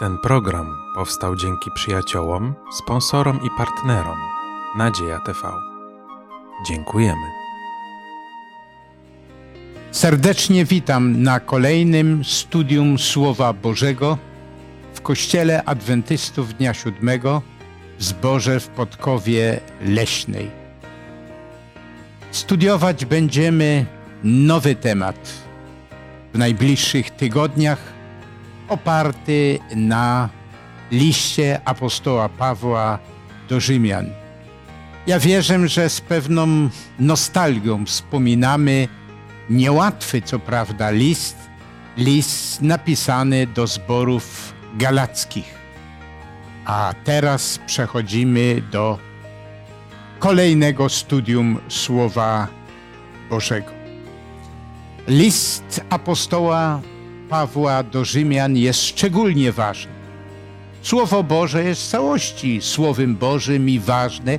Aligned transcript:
Ten 0.00 0.18
program 0.18 0.76
powstał 0.94 1.36
dzięki 1.36 1.70
przyjaciołom, 1.74 2.54
sponsorom 2.72 3.40
i 3.42 3.48
partnerom 3.58 4.18
Nadzieja 4.76 5.18
TV. 5.18 5.52
Dziękujemy. 6.66 7.26
Serdecznie 9.90 10.64
witam 10.64 11.22
na 11.22 11.40
kolejnym 11.40 12.24
studium 12.24 12.98
Słowa 12.98 13.52
Bożego 13.52 14.18
w 14.94 15.00
Kościele 15.00 15.64
Adwentystów 15.64 16.54
Dnia 16.54 16.74
Siódmego 16.74 17.42
w 17.98 18.04
Zborze 18.04 18.60
w 18.60 18.68
Podkowie 18.68 19.60
Leśnej. 19.80 20.50
Studiować 22.30 23.04
będziemy 23.04 23.86
nowy 24.24 24.74
temat 24.74 25.32
w 26.34 26.38
najbliższych 26.38 27.10
tygodniach 27.10 27.99
oparty 28.70 29.58
na 29.76 30.28
liście 30.90 31.60
apostoła 31.64 32.28
Pawła 32.28 32.98
do 33.48 33.60
Rzymian. 33.60 34.06
Ja 35.06 35.18
wierzę, 35.18 35.68
że 35.68 35.90
z 35.90 36.00
pewną 36.00 36.68
nostalgią 36.98 37.86
wspominamy 37.86 38.88
niełatwy, 39.50 40.22
co 40.22 40.38
prawda, 40.38 40.90
list, 40.90 41.36
list 41.96 42.62
napisany 42.62 43.46
do 43.46 43.66
zborów 43.66 44.54
galackich. 44.74 45.54
A 46.64 46.94
teraz 47.04 47.58
przechodzimy 47.66 48.62
do 48.72 48.98
kolejnego 50.18 50.88
studium 50.88 51.58
Słowa 51.68 52.48
Bożego. 53.30 53.70
List 55.08 55.84
apostoła 55.90 56.80
Pawła 57.30 57.82
do 57.82 58.04
Rzymian 58.04 58.56
jest 58.56 58.82
szczególnie 58.82 59.52
ważny. 59.52 59.92
Słowo 60.82 61.22
Boże 61.22 61.64
jest 61.64 61.82
w 61.82 61.90
całości 61.90 62.58
Słowem 62.62 63.16
Bożym 63.16 63.68
i 63.68 63.78
ważne, 63.78 64.38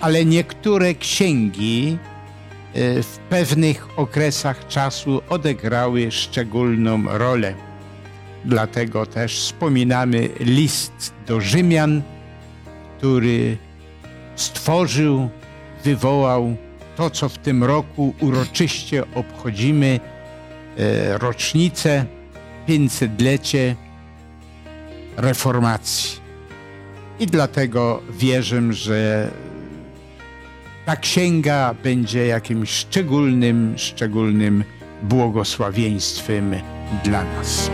ale 0.00 0.24
niektóre 0.24 0.94
księgi 0.94 1.98
e, 2.74 3.02
w 3.02 3.18
pewnych 3.18 3.98
okresach 3.98 4.68
czasu 4.68 5.22
odegrały 5.28 6.10
szczególną 6.10 7.02
rolę. 7.06 7.54
Dlatego 8.44 9.06
też 9.06 9.38
wspominamy 9.38 10.28
list 10.40 11.14
do 11.26 11.40
Rzymian, 11.40 12.02
który 12.98 13.56
stworzył, 14.36 15.28
wywołał 15.84 16.56
to, 16.96 17.10
co 17.10 17.28
w 17.28 17.38
tym 17.38 17.64
roku 17.64 18.14
uroczyście 18.20 19.04
obchodzimy, 19.14 20.00
e, 20.78 21.18
rocznicę 21.18 22.15
500-lecie 22.68 23.74
reformacji. 25.16 26.20
I 27.20 27.26
dlatego 27.26 28.02
wierzę, 28.10 28.72
że 28.72 29.30
ta 30.86 30.96
księga 30.96 31.74
będzie 31.82 32.26
jakimś 32.26 32.70
szczególnym, 32.70 33.74
szczególnym 33.76 34.64
błogosławieństwem 35.02 36.54
dla 37.04 37.24
nas. 37.24 37.70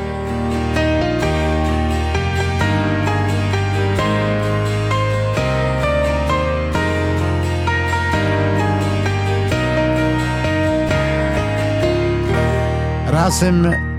Razem 13.06 13.91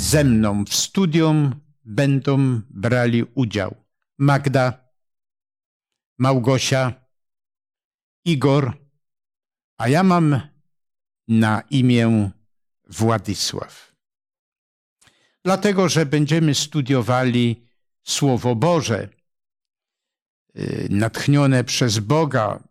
ze 0.00 0.24
mną 0.24 0.64
w 0.64 0.74
studium 0.74 1.60
będą 1.84 2.60
brali 2.70 3.24
udział 3.34 3.76
Magda, 4.18 4.90
Małgosia, 6.18 6.92
Igor, 8.24 8.72
a 9.78 9.88
ja 9.88 10.02
mam 10.02 10.40
na 11.28 11.60
imię 11.70 12.30
Władysław. 12.88 13.94
Dlatego, 15.44 15.88
że 15.88 16.06
będziemy 16.06 16.54
studiowali 16.54 17.66
Słowo 18.02 18.54
Boże, 18.54 19.08
y, 20.56 20.88
natchnione 20.90 21.64
przez 21.64 21.98
Boga. 21.98 22.62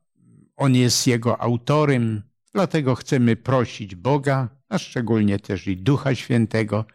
On 0.55 0.75
jest 0.75 1.07
jego 1.07 1.41
autorem, 1.41 2.23
dlatego 2.53 2.95
chcemy 2.95 3.35
prosić 3.35 3.95
Boga, 3.95 4.49
a 4.69 4.77
szczególnie 4.77 5.39
też 5.39 5.67
i 5.67 5.77
Ducha 5.77 6.15
Świętego, 6.15 6.85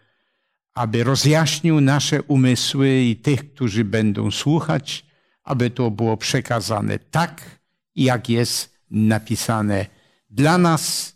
aby 0.75 1.05
rozjaśnił 1.05 1.81
nasze 1.81 2.23
umysły 2.23 3.03
i 3.03 3.17
tych, 3.17 3.53
którzy 3.53 3.85
będą 3.85 4.31
słuchać, 4.31 5.07
aby 5.45 5.71
to 5.71 5.91
było 5.91 6.17
przekazane 6.17 6.99
tak, 6.99 7.61
jak 7.97 8.29
jest 8.29 8.75
napisane 8.91 9.87
dla 10.31 10.59
nas, 10.59 11.15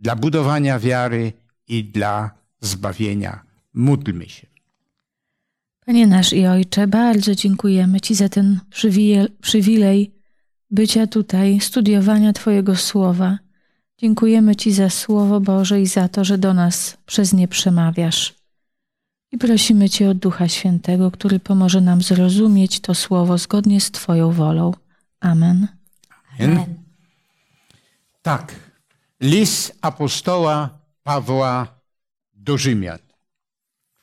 dla 0.00 0.16
budowania 0.16 0.78
wiary 0.78 1.32
i 1.68 1.84
dla 1.84 2.30
zbawienia. 2.60 3.42
Módlmy 3.74 4.28
się. 4.28 4.46
Panie 5.86 6.06
nasz 6.06 6.32
i 6.32 6.46
Ojcze, 6.46 6.86
bardzo 6.86 7.34
dziękujemy 7.34 8.00
Ci 8.00 8.14
za 8.14 8.28
ten 8.28 8.60
przywilej 9.40 10.16
bycia 10.70 11.06
tutaj, 11.06 11.60
studiowania 11.60 12.32
Twojego 12.32 12.76
słowa. 12.76 13.38
Dziękujemy 13.98 14.56
Ci 14.56 14.72
za 14.72 14.90
Słowo 14.90 15.40
Boże 15.40 15.80
i 15.80 15.86
za 15.86 16.08
to, 16.08 16.24
że 16.24 16.38
do 16.38 16.54
nas 16.54 16.96
przez 17.06 17.32
nie 17.32 17.48
przemawiasz. 17.48 18.34
I 19.36 19.38
prosimy 19.38 19.90
Cię 19.90 20.10
o 20.10 20.14
Ducha 20.14 20.48
Świętego, 20.48 21.10
który 21.10 21.40
pomoże 21.40 21.80
nam 21.80 22.02
zrozumieć 22.02 22.80
to 22.80 22.94
Słowo 22.94 23.38
zgodnie 23.38 23.80
z 23.80 23.90
Twoją 23.90 24.32
wolą. 24.32 24.72
Amen. 25.20 25.68
Amen. 26.40 26.74
Tak. 28.22 28.54
List 29.20 29.78
apostoła 29.82 30.78
Pawła 31.02 31.80
do 32.34 32.58
Rzymian. 32.58 32.98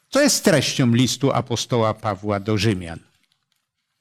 Co 0.10 0.22
jest 0.22 0.44
treścią 0.44 0.94
listu 0.94 1.32
apostoła 1.32 1.94
Pawła 1.94 2.40
do 2.40 2.58
Rzymian? 2.58 3.00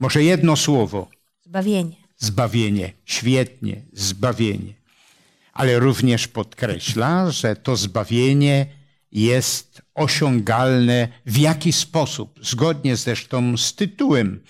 Może 0.00 0.22
jedno 0.22 0.56
słowo. 0.56 1.08
Zbawienie. 1.44 1.96
Zbawienie. 2.16 2.92
Świetnie, 3.04 3.82
zbawienie. 3.92 4.74
Ale 5.52 5.78
również 5.78 6.28
podkreśla, 6.28 7.30
że 7.30 7.56
to 7.56 7.76
zbawienie 7.76 8.66
jest 9.12 9.81
osiągalne 9.94 11.08
w 11.26 11.36
jaki 11.38 11.72
sposób, 11.72 12.40
zgodnie 12.42 12.96
zresztą 12.96 13.56
z 13.56 13.74
tytułem 13.74 14.40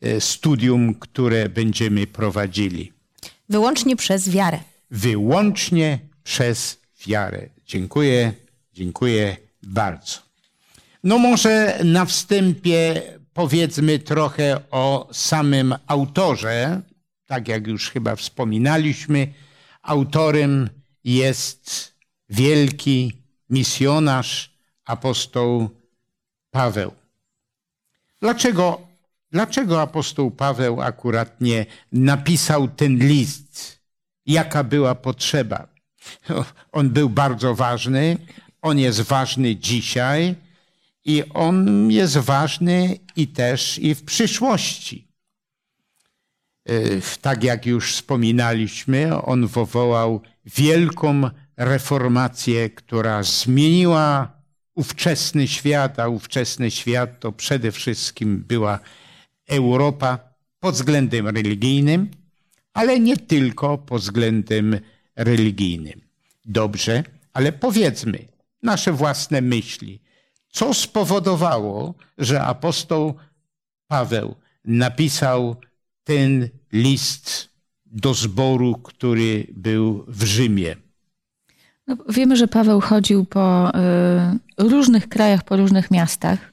e, 0.00 0.20
studium, 0.20 0.94
które 0.94 1.48
będziemy 1.48 2.06
prowadzili. 2.06 2.92
Wyłącznie 3.48 3.96
przez 3.96 4.30
wiarę. 4.30 4.58
Wyłącznie 4.90 5.98
przez 6.22 6.80
wiarę. 7.06 7.48
Dziękuję, 7.66 8.32
dziękuję 8.72 9.36
bardzo. 9.62 10.18
No 11.04 11.18
może 11.18 11.78
na 11.84 12.04
wstępie 12.04 13.02
powiedzmy 13.32 13.98
trochę 13.98 14.60
o 14.70 15.08
samym 15.12 15.74
autorze. 15.86 16.82
Tak 17.26 17.48
jak 17.48 17.66
już 17.66 17.90
chyba 17.90 18.16
wspominaliśmy, 18.16 19.32
autorem 19.82 20.70
jest 21.04 21.94
wielki 22.28 23.12
misjonarz, 23.50 24.57
apostoł 24.88 25.70
Paweł. 26.50 26.92
Dlaczego, 28.20 28.80
dlaczego 29.32 29.82
apostoł 29.82 30.30
Paweł 30.30 30.80
akurat 30.80 31.40
nie 31.40 31.66
napisał 31.92 32.68
ten 32.68 32.98
list? 32.98 33.80
Jaka 34.26 34.64
była 34.64 34.94
potrzeba? 34.94 35.68
On 36.72 36.90
był 36.90 37.10
bardzo 37.10 37.54
ważny, 37.54 38.16
on 38.62 38.78
jest 38.78 39.00
ważny 39.00 39.56
dzisiaj 39.56 40.34
i 41.04 41.24
on 41.34 41.90
jest 41.90 42.16
ważny 42.16 42.98
i 43.16 43.28
też 43.28 43.78
i 43.78 43.94
w 43.94 44.04
przyszłości. 44.04 45.08
E, 46.68 46.72
tak 47.22 47.44
jak 47.44 47.66
już 47.66 47.92
wspominaliśmy, 47.92 49.22
on 49.22 49.46
wywołał 49.46 50.22
wielką 50.44 51.30
reformację, 51.56 52.70
która 52.70 53.22
zmieniła 53.22 54.37
ówczesny 54.78 55.48
świat, 55.48 55.98
a 55.98 56.08
ówczesny 56.08 56.70
świat 56.70 57.20
to 57.20 57.32
przede 57.32 57.72
wszystkim 57.72 58.44
była 58.48 58.78
Europa 59.48 60.18
pod 60.60 60.74
względem 60.74 61.28
religijnym, 61.28 62.10
ale 62.74 63.00
nie 63.00 63.16
tylko 63.16 63.78
pod 63.78 64.02
względem 64.02 64.80
religijnym. 65.16 66.00
Dobrze, 66.44 67.04
ale 67.32 67.52
powiedzmy 67.52 68.18
nasze 68.62 68.92
własne 68.92 69.40
myśli. 69.40 70.00
Co 70.48 70.74
spowodowało, 70.74 71.94
że 72.18 72.42
apostoł 72.42 73.14
Paweł 73.86 74.34
napisał 74.64 75.56
ten 76.04 76.48
list 76.72 77.48
do 77.86 78.14
zboru, 78.14 78.74
który 78.74 79.46
był 79.52 80.04
w 80.08 80.24
Rzymie? 80.24 80.76
No, 81.88 81.96
wiemy, 82.08 82.36
że 82.36 82.48
Paweł 82.48 82.80
chodził 82.80 83.24
po 83.24 83.68
y, 83.68 84.68
różnych 84.68 85.08
krajach, 85.08 85.42
po 85.42 85.56
różnych 85.56 85.90
miastach. 85.90 86.52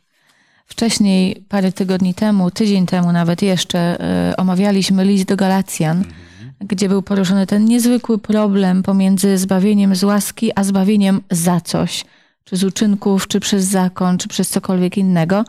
Wcześniej, 0.65 1.45
parę 1.49 1.71
tygodni 1.71 2.13
temu, 2.13 2.51
tydzień 2.51 2.85
temu 2.85 3.11
nawet 3.11 3.41
jeszcze, 3.41 3.97
y, 4.31 4.35
omawialiśmy 4.35 5.05
list 5.05 5.25
do 5.25 5.35
Galacjan, 5.35 6.03
gdzie 6.59 6.89
był 6.89 7.01
poruszony 7.01 7.47
ten 7.47 7.65
niezwykły 7.65 8.17
problem 8.17 8.83
pomiędzy 8.83 9.37
zbawieniem 9.37 9.95
z 9.95 10.03
łaski, 10.03 10.51
a 10.55 10.63
zbawieniem 10.63 11.21
za 11.31 11.61
coś, 11.61 12.05
czy 12.43 12.55
z 12.55 12.63
uczynków, 12.63 13.27
czy 13.27 13.39
przez 13.39 13.65
zakon, 13.65 14.17
czy 14.17 14.27
przez 14.27 14.49
cokolwiek 14.49 14.97
innego. 14.97 15.43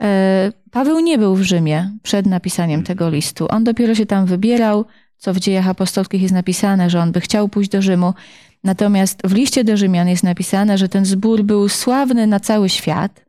E, 0.00 0.52
Paweł 0.70 1.00
nie 1.00 1.18
był 1.18 1.36
w 1.36 1.42
Rzymie 1.42 1.90
przed 2.02 2.26
napisaniem 2.26 2.82
tego 2.82 3.10
listu. 3.10 3.46
On 3.50 3.64
dopiero 3.64 3.94
się 3.94 4.06
tam 4.06 4.26
wybierał, 4.26 4.84
co 5.18 5.34
w 5.34 5.38
dziejach 5.38 5.68
apostolskich 5.68 6.22
jest 6.22 6.34
napisane, 6.34 6.90
że 6.90 7.00
on 7.00 7.12
by 7.12 7.20
chciał 7.20 7.48
pójść 7.48 7.70
do 7.70 7.82
Rzymu. 7.82 8.14
Natomiast 8.64 9.22
w 9.24 9.34
liście 9.34 9.64
do 9.64 9.76
Rzymian 9.76 10.08
jest 10.08 10.24
napisane, 10.24 10.78
że 10.78 10.88
ten 10.88 11.04
zbór 11.04 11.42
był 11.42 11.68
sławny 11.68 12.26
na 12.26 12.40
cały 12.40 12.68
świat. 12.68 13.26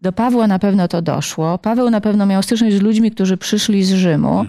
Do 0.00 0.12
Pawła 0.12 0.46
na 0.46 0.58
pewno 0.58 0.88
to 0.88 1.02
doszło. 1.02 1.58
Paweł 1.58 1.90
na 1.90 2.00
pewno 2.00 2.26
miał 2.26 2.42
styczność 2.42 2.76
z 2.76 2.80
ludźmi, 2.80 3.10
którzy 3.10 3.36
przyszli 3.36 3.84
z 3.84 3.92
Rzymu. 3.92 4.44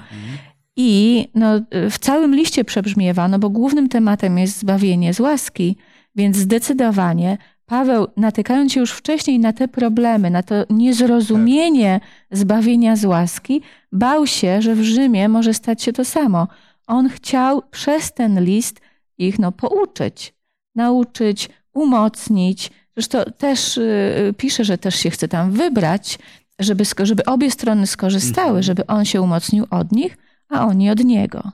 I 0.76 1.28
no, 1.36 1.62
w 1.90 1.98
całym 2.00 2.36
liście 2.36 2.66
przebrzmiewa, 2.66 3.28
no 3.28 3.40
bo 3.40 3.50
głównym 3.50 3.90
tematem 3.90 4.38
jest 4.38 4.60
zbawienie 4.60 5.14
z 5.14 5.20
łaski, 5.20 5.76
więc 6.16 6.38
zdecydowanie 6.38 7.38
Paweł, 7.66 8.08
natykając 8.18 8.74
się 8.74 8.80
już 8.80 8.92
wcześniej 8.92 9.40
na 9.40 9.54
te 9.54 9.68
problemy, 9.68 10.30
na 10.30 10.44
to 10.44 10.56
niezrozumienie 10.70 12.00
zbawienia 12.32 12.96
z 12.96 13.06
łaski, 13.06 13.62
bał 13.92 14.28
się, 14.28 14.62
że 14.62 14.76
w 14.76 14.84
Rzymie 14.84 15.30
może 15.30 15.54
stać 15.54 15.84
się 15.84 15.94
to 15.94 16.06
samo. 16.06 16.48
On 16.88 17.10
chciał 17.10 17.62
przez 17.72 18.14
ten 18.14 18.44
list 18.44 18.82
ich 19.20 19.40
no, 19.40 19.52
pouczyć, 19.52 20.34
nauczyć, 20.76 21.50
umocnić. 21.74 22.72
Zresztą 22.96 23.24
też 23.38 23.78
y, 23.78 24.34
pisze, 24.38 24.64
że 24.66 24.78
też 24.78 24.96
się 24.96 25.10
chce 25.10 25.28
tam 25.28 25.52
wybrać, 25.52 26.20
żeby, 26.60 26.84
żeby 27.04 27.26
obie 27.26 27.52
strony 27.52 27.88
skorzystały, 27.88 28.48
Mhm. 28.48 28.64
żeby 28.64 28.88
on 28.88 29.06
się 29.06 29.22
umocnił 29.22 29.68
od 29.70 29.92
nich, 29.92 30.18
a 30.50 30.66
oni 30.68 30.90
od 30.90 31.00
niego. 31.00 31.52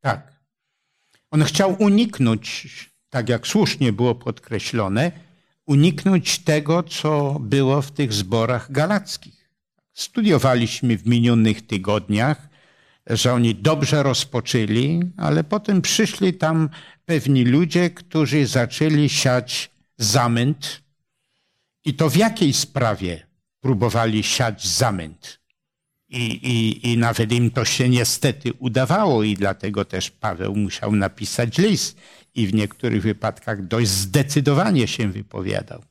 Tak. 0.00 0.34
On 1.30 1.44
chciał 1.44 1.76
uniknąć, 1.78 2.68
tak 3.10 3.28
jak 3.28 3.46
słusznie 3.46 3.92
było 3.92 4.14
podkreślone, 4.14 5.12
uniknąć 5.66 6.38
tego, 6.38 6.82
co 6.82 7.36
było 7.40 7.82
w 7.82 7.90
tych 7.90 8.12
zborach 8.12 8.72
galackich. 8.72 9.50
Studiowaliśmy 9.92 10.98
w 10.98 11.06
minionych 11.06 11.66
tygodniach, 11.66 12.48
że 13.06 13.32
oni 13.32 13.54
dobrze 13.54 14.02
rozpoczęli, 14.02 15.00
ale 15.16 15.44
potem 15.44 15.82
przyszli 15.82 16.34
tam 16.34 16.68
pewni 17.06 17.44
ludzie, 17.44 17.90
którzy 17.90 18.46
zaczęli 18.46 19.08
siać 19.08 19.70
zamęt. 19.98 20.82
I 21.84 21.94
to 21.94 22.10
w 22.10 22.16
jakiej 22.16 22.52
sprawie 22.52 23.26
próbowali 23.60 24.22
siać 24.22 24.66
zamęt? 24.66 25.40
I, 26.08 26.24
i, 26.24 26.92
I 26.92 26.98
nawet 26.98 27.32
im 27.32 27.50
to 27.50 27.64
się 27.64 27.88
niestety 27.88 28.52
udawało, 28.52 29.22
i 29.22 29.34
dlatego 29.34 29.84
też 29.84 30.10
Paweł 30.10 30.56
musiał 30.56 30.96
napisać 30.96 31.58
list 31.58 31.96
i 32.34 32.46
w 32.46 32.54
niektórych 32.54 33.02
wypadkach 33.02 33.66
dość 33.66 33.90
zdecydowanie 33.90 34.88
się 34.88 35.08
wypowiadał. 35.08 35.82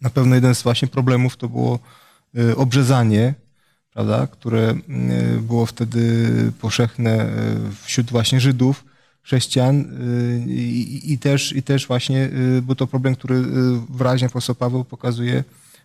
Na 0.00 0.10
pewno 0.10 0.34
jeden 0.34 0.54
z 0.54 0.62
właśnie 0.62 0.88
problemów 0.88 1.36
to 1.36 1.48
było 1.48 1.78
y, 2.38 2.56
obrzezanie, 2.56 3.34
prawda, 3.94 4.26
które 4.26 4.74
y, 5.36 5.40
było 5.40 5.66
wtedy 5.66 6.28
powszechne 6.60 7.26
y, 7.26 7.28
wśród 7.84 8.10
właśnie 8.10 8.40
Żydów, 8.40 8.84
chrześcijan 9.22 9.80
y, 9.80 10.50
i, 10.50 11.12
i, 11.12 11.18
też, 11.18 11.52
i 11.56 11.62
też 11.62 11.86
właśnie 11.86 12.28
był 12.62 12.74
to 12.74 12.86
problem, 12.86 13.14
który 13.14 13.42
wyraźnie 13.90 14.26
apostoł 14.26 14.54
Paweł 14.54 14.84
pokazuje, 14.84 15.44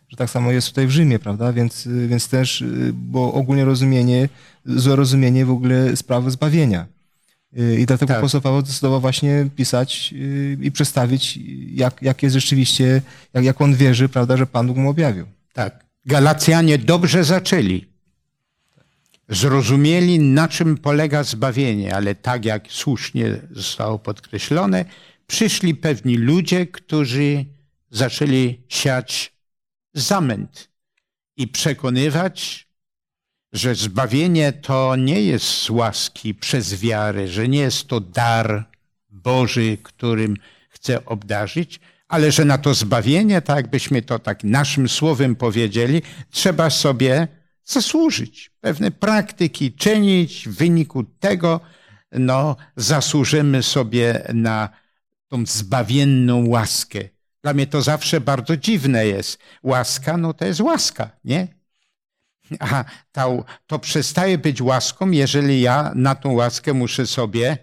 że 0.09 0.17
tak 0.17 0.29
samo 0.29 0.51
jest 0.51 0.67
tutaj 0.67 0.87
w 0.87 0.91
Rzymie, 0.91 1.19
prawda, 1.19 1.53
więc, 1.53 1.87
więc 2.07 2.27
też, 2.27 2.63
bo 2.93 3.33
ogólnie 3.33 3.65
rozumienie, 3.65 4.29
złe 4.65 4.95
rozumienie 4.95 5.45
w 5.45 5.51
ogóle 5.51 5.95
sprawy 5.95 6.31
zbawienia. 6.31 6.85
I 7.79 7.85
dlatego 7.85 8.07
Tak. 8.07 8.17
apostoł 8.17 8.41
Paweł 8.41 8.61
zdecydował 8.61 9.01
właśnie 9.01 9.49
pisać 9.55 10.13
i 10.61 10.71
przedstawić, 10.71 11.39
jak, 11.73 12.01
jak 12.01 12.23
jest 12.23 12.33
rzeczywiście, 12.33 13.01
jak, 13.33 13.43
jak 13.43 13.61
on 13.61 13.75
wierzy, 13.75 14.09
prawda, 14.09 14.37
że 14.37 14.45
Pan 14.47 14.67
Bóg 14.67 14.77
mu 14.77 14.89
objawił. 14.89 15.25
Tak. 15.53 15.85
Galacjanie 16.05 16.77
dobrze 16.77 17.23
zaczęli. 17.23 17.94
Zrozumieli, 19.29 20.19
na 20.19 20.47
czym 20.47 20.77
polega 20.77 21.23
zbawienie, 21.23 21.95
ale 21.95 22.15
tak 22.15 22.45
jak 22.45 22.67
słusznie 22.69 23.41
zostało 23.51 23.99
podkreślone, 23.99 24.85
przyszli 25.27 25.75
pewni 25.75 26.17
ludzie, 26.17 26.67
którzy 26.67 27.45
zaczęli 27.91 28.59
siać 28.67 29.33
zamęt 29.93 30.69
i 31.37 31.47
przekonywać, 31.47 32.67
że 33.53 33.75
zbawienie 33.75 34.53
to 34.53 34.95
nie 34.95 35.21
jest 35.21 35.45
z 35.45 35.69
łaski 35.69 36.35
przez 36.35 36.81
wiarę, 36.81 37.27
że 37.27 37.47
nie 37.47 37.59
jest 37.59 37.87
to 37.87 37.99
dar 37.99 38.69
Boży, 39.09 39.77
którym 39.83 40.37
chce 40.69 41.05
obdarzyć, 41.05 41.79
ale 42.07 42.31
że 42.31 42.45
na 42.45 42.57
to 42.57 42.73
zbawienie, 42.73 43.41
tak 43.41 43.57
jakbyśmy 43.57 44.01
to 44.01 44.19
tak 44.19 44.43
naszym 44.43 44.89
słowem 44.89 45.35
powiedzieli, 45.35 46.01
trzeba 46.31 46.69
sobie 46.69 47.27
zasłużyć, 47.65 48.51
pewne 48.61 48.91
praktyki 48.91 49.73
czynić, 49.73 50.47
w 50.49 50.55
wyniku 50.55 51.03
tego 51.03 51.61
no, 52.11 52.55
zasłużymy 52.75 53.63
sobie 53.63 54.27
na 54.33 54.69
tą 55.27 55.45
zbawienną 55.45 56.47
łaskę. 56.47 56.99
Dla 57.41 57.53
mnie 57.53 57.67
to 57.67 57.81
zawsze 57.81 58.21
bardzo 58.21 58.57
dziwne 58.57 59.07
jest. 59.07 59.39
Łaska, 59.63 60.17
no 60.17 60.33
to 60.33 60.45
jest 60.45 60.59
łaska, 60.59 61.09
nie? 61.23 61.47
A 62.59 62.83
to, 63.11 63.45
to 63.67 63.79
przestaje 63.79 64.37
być 64.37 64.61
łaską, 64.61 65.11
jeżeli 65.11 65.61
ja 65.61 65.91
na 65.95 66.15
tą 66.15 66.33
łaskę 66.33 66.73
muszę 66.73 67.07
sobie 67.07 67.57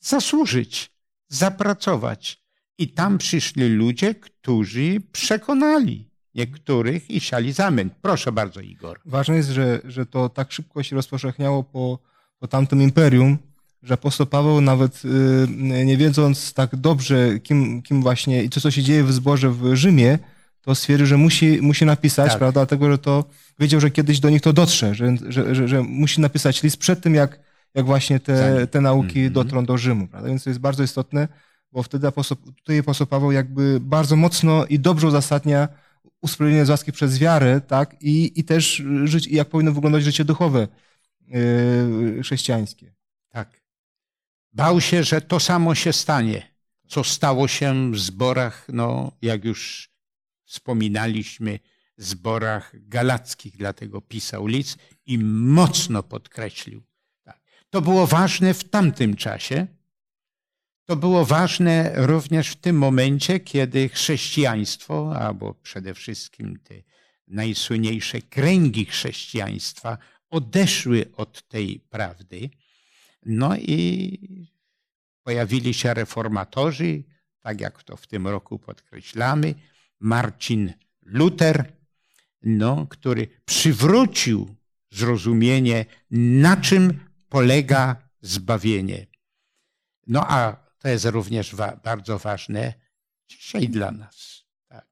zasłużyć, 0.00 0.90
zapracować. 1.28 2.42
I 2.78 2.88
tam 2.88 3.18
przyszli 3.18 3.68
ludzie, 3.68 4.14
którzy 4.14 5.00
przekonali 5.12 6.07
niektórych 6.38 7.10
i 7.10 7.20
siali 7.20 7.52
zamęt. 7.52 7.92
Proszę 8.02 8.32
bardzo, 8.32 8.60
Igor. 8.60 9.00
Ważne 9.04 9.36
jest, 9.36 9.48
że, 9.50 9.80
że 9.84 10.06
to 10.06 10.28
tak 10.28 10.52
szybko 10.52 10.82
się 10.82 10.96
rozpowszechniało 10.96 11.62
po, 11.64 11.98
po 12.38 12.48
tamtym 12.48 12.82
imperium, 12.82 13.38
że 13.82 13.94
apostoł 13.94 14.26
Paweł 14.26 14.60
nawet 14.60 15.02
y, 15.04 15.84
nie 15.84 15.96
wiedząc 15.96 16.52
tak 16.54 16.76
dobrze, 16.76 17.38
kim, 17.38 17.82
kim 17.82 18.02
właśnie 18.02 18.42
i 18.44 18.50
co, 18.50 18.60
co 18.60 18.70
się 18.70 18.82
dzieje 18.82 19.04
w 19.04 19.12
zborze 19.12 19.50
w 19.50 19.74
Rzymie, 19.76 20.18
to 20.62 20.74
stwierdził, 20.74 21.06
że 21.06 21.16
musi, 21.16 21.58
musi 21.62 21.84
napisać, 21.84 22.28
Tak. 22.30 22.38
prawda, 22.38 22.60
dlatego, 22.60 22.90
że 22.90 22.98
to 22.98 23.24
wiedział, 23.58 23.80
że 23.80 23.90
kiedyś 23.90 24.20
do 24.20 24.30
nich 24.30 24.42
to 24.42 24.52
dotrze, 24.52 24.94
że, 24.94 25.16
że, 25.28 25.54
że, 25.54 25.68
że 25.68 25.82
musi 25.82 26.20
napisać 26.20 26.62
list 26.62 26.76
przed 26.76 27.00
tym, 27.00 27.14
jak, 27.14 27.40
jak 27.74 27.86
właśnie 27.86 28.20
te, 28.20 28.66
te 28.66 28.80
nauki 28.80 29.18
Mhm. 29.18 29.32
dotrą 29.32 29.64
do 29.64 29.78
Rzymu, 29.78 30.08
prawda, 30.08 30.28
więc 30.28 30.44
to 30.44 30.50
jest 30.50 30.60
bardzo 30.60 30.82
istotne, 30.82 31.28
bo 31.72 31.82
wtedy 31.82 32.06
apostoł, 32.06 32.36
tutaj 32.56 32.78
apostoł 32.78 33.06
Paweł 33.06 33.32
jakby 33.32 33.78
bardzo 33.80 34.16
mocno 34.16 34.66
i 34.66 34.78
dobrze 34.78 35.06
uzasadnia 35.06 35.68
usprawiedliwienie 36.20 36.66
z 36.66 36.70
łaski 36.70 36.92
przez 36.92 37.18
wiarę, 37.18 37.60
tak, 37.60 37.96
i, 38.00 38.40
i 38.40 38.44
też 38.44 38.82
żyć, 39.04 39.26
i 39.26 39.34
jak 39.34 39.48
powinno 39.48 39.72
wyglądać 39.72 40.04
życie 40.04 40.24
duchowe 40.24 40.68
yy, 41.26 42.22
chrześcijańskie. 42.22 42.94
Tak. 43.28 43.62
Bał 44.52 44.80
się, 44.80 45.04
że 45.04 45.20
to 45.20 45.40
samo 45.40 45.74
się 45.74 45.92
stanie, 45.92 46.42
co 46.88 47.04
stało 47.04 47.48
się 47.48 47.92
w 47.92 47.98
zborach, 47.98 48.66
no 48.72 49.12
jak 49.22 49.44
już 49.44 49.90
wspominaliśmy, 50.44 51.58
zborach 51.96 52.72
galackich, 52.74 53.56
dlatego 53.56 54.00
pisał 54.00 54.46
list 54.46 54.78
i 55.06 55.18
mocno 55.18 56.02
podkreślił. 56.02 56.82
Tak. 57.24 57.40
To 57.70 57.82
było 57.82 58.06
ważne 58.06 58.54
w 58.54 58.64
tamtym 58.64 59.16
czasie. 59.16 59.66
To 60.88 60.96
było 60.96 61.24
ważne 61.24 61.92
również 61.94 62.50
w 62.50 62.56
tym 62.56 62.78
momencie, 62.78 63.40
kiedy 63.40 63.88
chrześcijaństwo, 63.88 65.16
albo 65.16 65.54
przede 65.54 65.94
wszystkim 65.94 66.58
te 66.58 66.74
najsłynniejsze 67.26 68.22
kręgi 68.22 68.84
chrześcijaństwa 68.84 69.98
odeszły 70.30 71.10
od 71.16 71.48
tej 71.48 71.80
prawdy. 71.80 72.50
No 73.26 73.56
i 73.56 74.48
pojawili 75.22 75.74
się 75.74 75.94
reformatorzy, 75.94 77.02
tak 77.40 77.60
jak 77.60 77.82
to 77.82 77.96
w 77.96 78.06
tym 78.06 78.26
roku 78.26 78.58
podkreślamy, 78.58 79.54
Marcin 80.00 80.72
Luther, 81.02 81.72
no, 82.42 82.86
który 82.86 83.28
przywrócił 83.44 84.54
zrozumienie, 84.90 85.84
na 86.10 86.56
czym 86.56 87.00
polega 87.28 87.96
zbawienie. 88.20 89.06
No 90.06 90.24
a 90.28 90.67
to 90.78 90.88
jest 90.88 91.04
również 91.04 91.54
wa- 91.54 91.76
bardzo 91.76 92.18
ważne 92.18 92.74
dzisiaj 93.28 93.68
dla 93.68 93.90
nas. 93.90 94.44
Tak. 94.68 94.86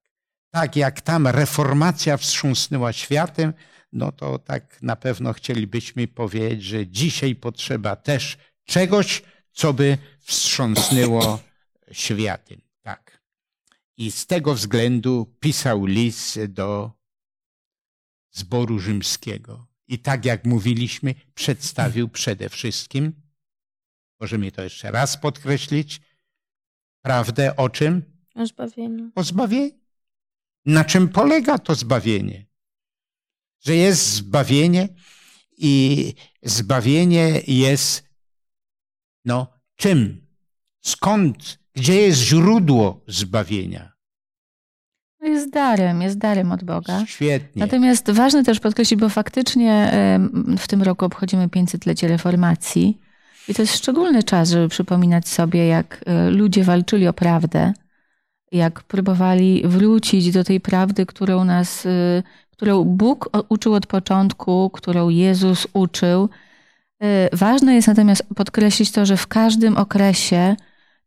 tak 0.50 0.76
jak 0.76 1.00
tam 1.00 1.26
reformacja 1.26 2.16
wstrząsnęła 2.16 2.92
światem, 2.92 3.52
no 3.92 4.12
to 4.12 4.38
tak 4.38 4.82
na 4.82 4.96
pewno 4.96 5.32
chcielibyśmy 5.32 6.08
powiedzieć, 6.08 6.62
że 6.62 6.86
dzisiaj 6.86 7.34
potrzeba 7.34 7.96
też 7.96 8.38
czegoś, 8.64 9.22
co 9.52 9.72
by 9.72 9.98
wstrząsnęło 10.20 11.42
światem. 11.92 12.60
Tak. 12.82 13.22
I 13.96 14.10
z 14.10 14.26
tego 14.26 14.54
względu 14.54 15.36
pisał 15.40 15.86
list 15.86 16.44
do 16.44 16.92
zboru 18.30 18.78
rzymskiego. 18.78 19.66
I 19.88 19.98
tak 19.98 20.24
jak 20.24 20.44
mówiliśmy, 20.44 21.14
przedstawił 21.34 22.08
przede 22.08 22.48
wszystkim, 22.48 23.12
możemy 24.20 24.52
to 24.52 24.62
jeszcze 24.62 24.90
raz 24.90 25.16
podkreślić, 25.16 26.00
prawdę 27.02 27.56
o 27.56 27.68
czym? 27.68 28.02
O 28.34 28.46
zbawieniu. 28.46 29.10
O 29.14 29.22
zbawieniu. 29.22 29.70
Na 30.66 30.84
czym 30.84 31.08
polega 31.08 31.58
to 31.58 31.74
zbawienie? 31.74 32.46
Że 33.60 33.76
jest 33.76 34.12
zbawienie 34.14 34.88
i 35.58 36.14
zbawienie 36.42 37.40
jest, 37.46 38.04
no, 39.24 39.52
czym? 39.76 40.26
Skąd? 40.80 41.58
Gdzie 41.74 41.94
jest 41.94 42.20
źródło 42.20 43.04
zbawienia? 43.08 43.92
No 45.20 45.28
jest 45.28 45.50
darem, 45.50 46.02
jest 46.02 46.18
darem 46.18 46.52
od 46.52 46.64
Boga. 46.64 47.06
Świetnie. 47.06 47.60
Natomiast 47.60 48.10
ważne 48.10 48.44
też 48.44 48.60
podkreślić, 48.60 49.00
bo 49.00 49.08
faktycznie 49.08 49.92
w 50.58 50.68
tym 50.68 50.82
roku 50.82 51.04
obchodzimy 51.04 51.48
500-lecie 51.48 52.08
reformacji 52.08 53.00
i 53.48 53.54
to 53.54 53.62
jest 53.62 53.76
szczególny 53.76 54.22
czas, 54.22 54.50
żeby 54.50 54.68
przypominać 54.68 55.28
sobie, 55.28 55.66
jak 55.66 56.00
e, 56.06 56.30
ludzie 56.30 56.64
walczyli 56.64 57.08
o 57.08 57.12
prawdę, 57.12 57.72
jak 58.52 58.82
próbowali 58.82 59.62
wrócić 59.64 60.32
do 60.32 60.44
tej 60.44 60.60
prawdy, 60.60 61.06
którą 61.06 61.44
nas, 61.44 61.86
e, 61.86 62.22
którą 62.50 62.84
Bóg 62.84 63.30
uczył 63.48 63.74
od 63.74 63.86
początku, 63.86 64.70
którą 64.70 65.08
Jezus 65.08 65.66
uczył. 65.72 66.28
E, 67.02 67.36
Ważne 67.36 67.74
jest 67.74 67.88
natomiast 67.88 68.26
podkreślić 68.36 68.90
to, 68.90 69.06
że 69.06 69.16
w 69.16 69.26
każdym 69.26 69.76
okresie 69.76 70.56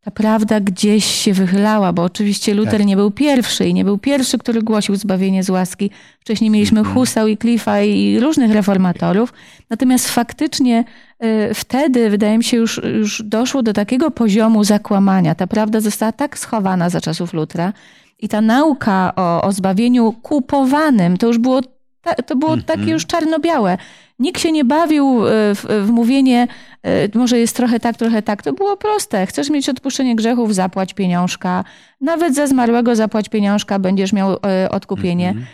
ta 0.01 0.11
prawda 0.11 0.59
gdzieś 0.59 1.05
się 1.05 1.33
wychylała, 1.33 1.93
bo 1.93 2.03
oczywiście 2.03 2.53
Luter 2.53 2.77
Tak. 2.77 2.85
nie 2.85 2.95
był 2.95 3.11
pierwszy 3.11 3.67
i 3.67 3.73
nie 3.73 3.85
był 3.85 3.97
pierwszy, 3.97 4.37
który 4.37 4.61
głosił 4.61 4.95
zbawienie 4.95 5.43
z 5.43 5.49
łaski. 5.49 5.89
Wcześniej 6.19 6.49
mieliśmy 6.49 6.79
Mhm. 6.79 6.95
Husał 6.95 7.27
i 7.27 7.37
Cliffa 7.37 7.81
i 7.81 8.19
różnych 8.19 8.51
reformatorów. 8.51 9.33
Natomiast 9.69 10.09
faktycznie 10.09 10.83
y, 11.23 11.53
wtedy, 11.53 12.09
wydaje 12.09 12.37
mi 12.37 12.43
się, 12.43 12.57
już, 12.57 12.81
już 12.99 13.23
doszło 13.23 13.63
do 13.63 13.73
takiego 13.73 14.11
poziomu 14.11 14.63
zakłamania. 14.63 15.35
Ta 15.35 15.47
prawda 15.47 15.79
została 15.79 16.11
tak 16.11 16.37
schowana 16.37 16.89
za 16.89 17.01
czasów 17.01 17.33
Lutra 17.33 17.73
i 18.19 18.29
ta 18.29 18.41
nauka 18.41 19.13
o, 19.15 19.41
o 19.41 19.51
zbawieniu 19.51 20.11
kupowanym, 20.11 21.17
to 21.17 21.27
już 21.27 21.37
było, 21.37 21.61
ta, 22.01 22.15
to 22.15 22.35
było 22.35 22.53
Mhm. 22.53 22.79
takie 22.79 22.91
już 22.91 23.05
czarno-białe. 23.05 23.77
Nikt 24.19 24.41
się 24.41 24.51
nie 24.51 24.65
bawił 24.65 25.27
y, 25.27 25.29
w, 25.55 25.65
w 25.85 25.89
mówienie, 25.91 26.47
y, 26.87 27.17
może 27.17 27.39
jest 27.39 27.55
trochę 27.55 27.79
tak, 27.79 27.97
trochę 27.97 28.21
tak. 28.21 28.43
To 28.43 28.53
było 28.53 28.77
proste. 28.77 29.25
Chcesz 29.25 29.49
mieć 29.49 29.69
odpuszczenie 29.69 30.15
grzechów, 30.15 30.55
zapłać 30.55 30.93
pieniążka. 30.93 31.63
Nawet 32.01 32.35
za 32.35 32.47
zmarłego 32.47 32.95
zapłać 32.95 33.29
pieniążka, 33.29 33.79
będziesz 33.79 34.13
miał 34.13 34.37
odkupienie. 34.69 35.29
Mhm. 35.29 35.45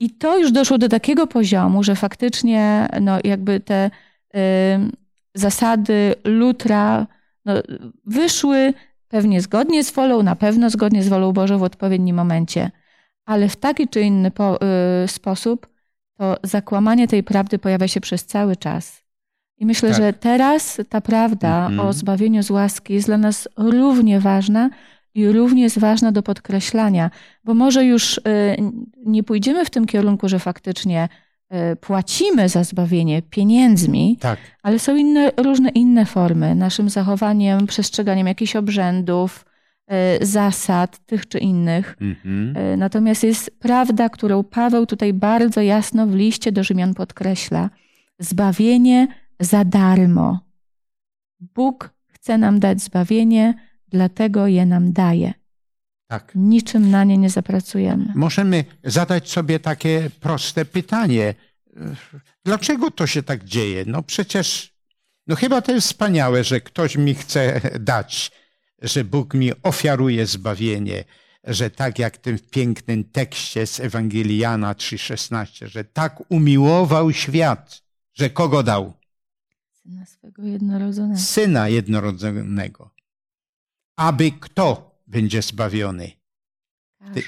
I 0.00 0.10
to 0.10 0.38
już 0.38 0.52
doszło 0.52 0.78
do 0.78 0.88
takiego 0.88 1.26
poziomu, 1.26 1.82
że 1.82 1.96
faktycznie 1.96 2.88
no, 3.00 3.18
jakby 3.24 3.60
te 3.60 3.90
y, 4.36 4.38
zasady 5.34 6.14
Lutra 6.24 7.06
no, 7.44 7.52
wyszły 8.06 8.74
pewnie 9.08 9.40
zgodnie 9.40 9.84
z 9.84 9.90
wolą, 9.90 10.22
na 10.22 10.36
pewno 10.36 10.70
zgodnie 10.70 11.02
z 11.02 11.08
wolą 11.08 11.32
Bożą 11.32 11.58
w 11.58 11.62
odpowiednim 11.62 12.16
momencie, 12.16 12.70
ale 13.24 13.48
w 13.48 13.56
taki 13.56 13.88
czy 13.88 14.00
inny 14.00 14.30
po, 14.30 14.58
y, 15.04 15.08
sposób 15.08 15.71
to 16.22 16.36
zakłamanie 16.42 17.08
tej 17.08 17.22
prawdy 17.22 17.58
pojawia 17.58 17.88
się 17.88 18.00
przez 18.00 18.24
cały 18.26 18.56
czas. 18.56 19.02
I 19.58 19.66
myślę, 19.66 19.88
Tak. 19.88 19.98
że 19.98 20.12
teraz 20.12 20.80
ta 20.88 21.00
prawda 21.00 21.66
Mhm. 21.66 21.88
o 21.88 21.92
zbawieniu 21.92 22.42
z 22.42 22.50
łaski 22.50 22.94
jest 22.94 23.06
dla 23.06 23.18
nas 23.18 23.48
równie 23.56 24.20
ważna 24.20 24.70
i 25.14 25.28
równie 25.28 25.62
jest 25.62 25.78
ważna 25.78 26.12
do 26.12 26.22
podkreślania, 26.22 27.10
bo 27.44 27.54
może 27.54 27.84
już 27.84 28.18
y, 28.18 28.22
nie 29.06 29.22
pójdziemy 29.22 29.64
w 29.64 29.70
tym 29.70 29.86
kierunku, 29.86 30.28
że 30.28 30.38
faktycznie 30.38 31.08
y, 31.72 31.76
płacimy 31.76 32.48
za 32.48 32.64
zbawienie 32.64 33.22
pieniędzmi, 33.22 34.18
Tak. 34.20 34.38
ale 34.62 34.78
są 34.78 34.96
inne, 34.96 35.30
różne 35.36 35.68
inne 35.68 36.06
formy, 36.06 36.54
naszym 36.54 36.90
zachowaniem, 36.90 37.66
przestrzeganiem 37.66 38.26
jakichś 38.26 38.56
obrzędów, 38.56 39.44
zasad 40.20 41.06
tych 41.06 41.28
czy 41.28 41.38
innych. 41.38 41.96
Mhm. 42.00 42.56
Y, 42.56 42.76
Natomiast 42.76 43.22
jest 43.22 43.50
prawda, 43.58 44.08
którą 44.08 44.44
Paweł 44.44 44.86
tutaj 44.86 45.12
bardzo 45.12 45.60
jasno 45.60 46.06
w 46.06 46.14
liście 46.14 46.52
do 46.52 46.64
Rzymian 46.64 46.94
podkreśla. 46.94 47.70
Zbawienie 48.18 49.08
za 49.40 49.64
darmo. 49.64 50.40
Bóg 51.40 51.90
chce 52.06 52.38
nam 52.38 52.60
dać 52.60 52.82
zbawienie, 52.82 53.54
dlatego 53.88 54.46
je 54.46 54.66
nam 54.66 54.92
daje. 54.92 55.34
Tak. 56.06 56.32
Niczym 56.34 56.90
na 56.90 57.04
nie 57.04 57.18
nie 57.18 57.30
zapracujemy. 57.30 58.12
Możemy 58.14 58.64
zadać 58.84 59.30
sobie 59.30 59.60
takie 59.60 60.10
proste 60.20 60.64
pytanie. 60.64 61.34
Dlaczego 62.44 62.90
to 62.90 63.06
się 63.06 63.22
tak 63.22 63.44
dzieje? 63.44 63.84
No 63.86 64.02
przecież, 64.02 64.74
no 65.26 65.36
chyba 65.36 65.62
to 65.62 65.72
jest 65.72 65.86
wspaniałe, 65.86 66.44
że 66.44 66.60
ktoś 66.60 66.96
mi 66.96 67.14
chce 67.14 67.60
dać, 67.80 68.30
że 68.82 69.04
Bóg 69.04 69.34
mi 69.34 69.50
ofiaruje 69.62 70.26
zbawienie, 70.26 71.04
że 71.44 71.70
tak 71.70 71.98
jak 71.98 72.16
w 72.16 72.20
tym 72.20 72.38
pięknym 72.38 73.04
tekście 73.04 73.66
z 73.66 73.80
Ewangelii 73.80 74.38
Jana 74.38 74.74
3,16, 74.74 75.66
że 75.66 75.84
tak 75.84 76.22
umiłował 76.28 77.12
świat, 77.12 77.82
że 78.14 78.30
kogo 78.30 78.62
dał? 78.62 78.92
Syna 79.82 80.06
swego 80.06 80.42
jednorodzonego. 80.42 81.20
Syna 81.20 81.68
jednorodzonego. 81.68 82.90
Aby 83.96 84.32
kto 84.40 84.98
będzie 85.06 85.42
zbawiony? 85.42 86.10
Każdy. 86.98 87.22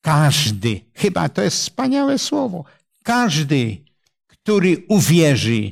Każdy, 0.00 0.80
chyba 0.94 1.28
to 1.28 1.42
jest 1.42 1.56
wspaniałe 1.56 2.18
słowo, 2.18 2.64
każdy, 3.04 3.84
który 4.26 4.84
uwierzy, 4.88 5.70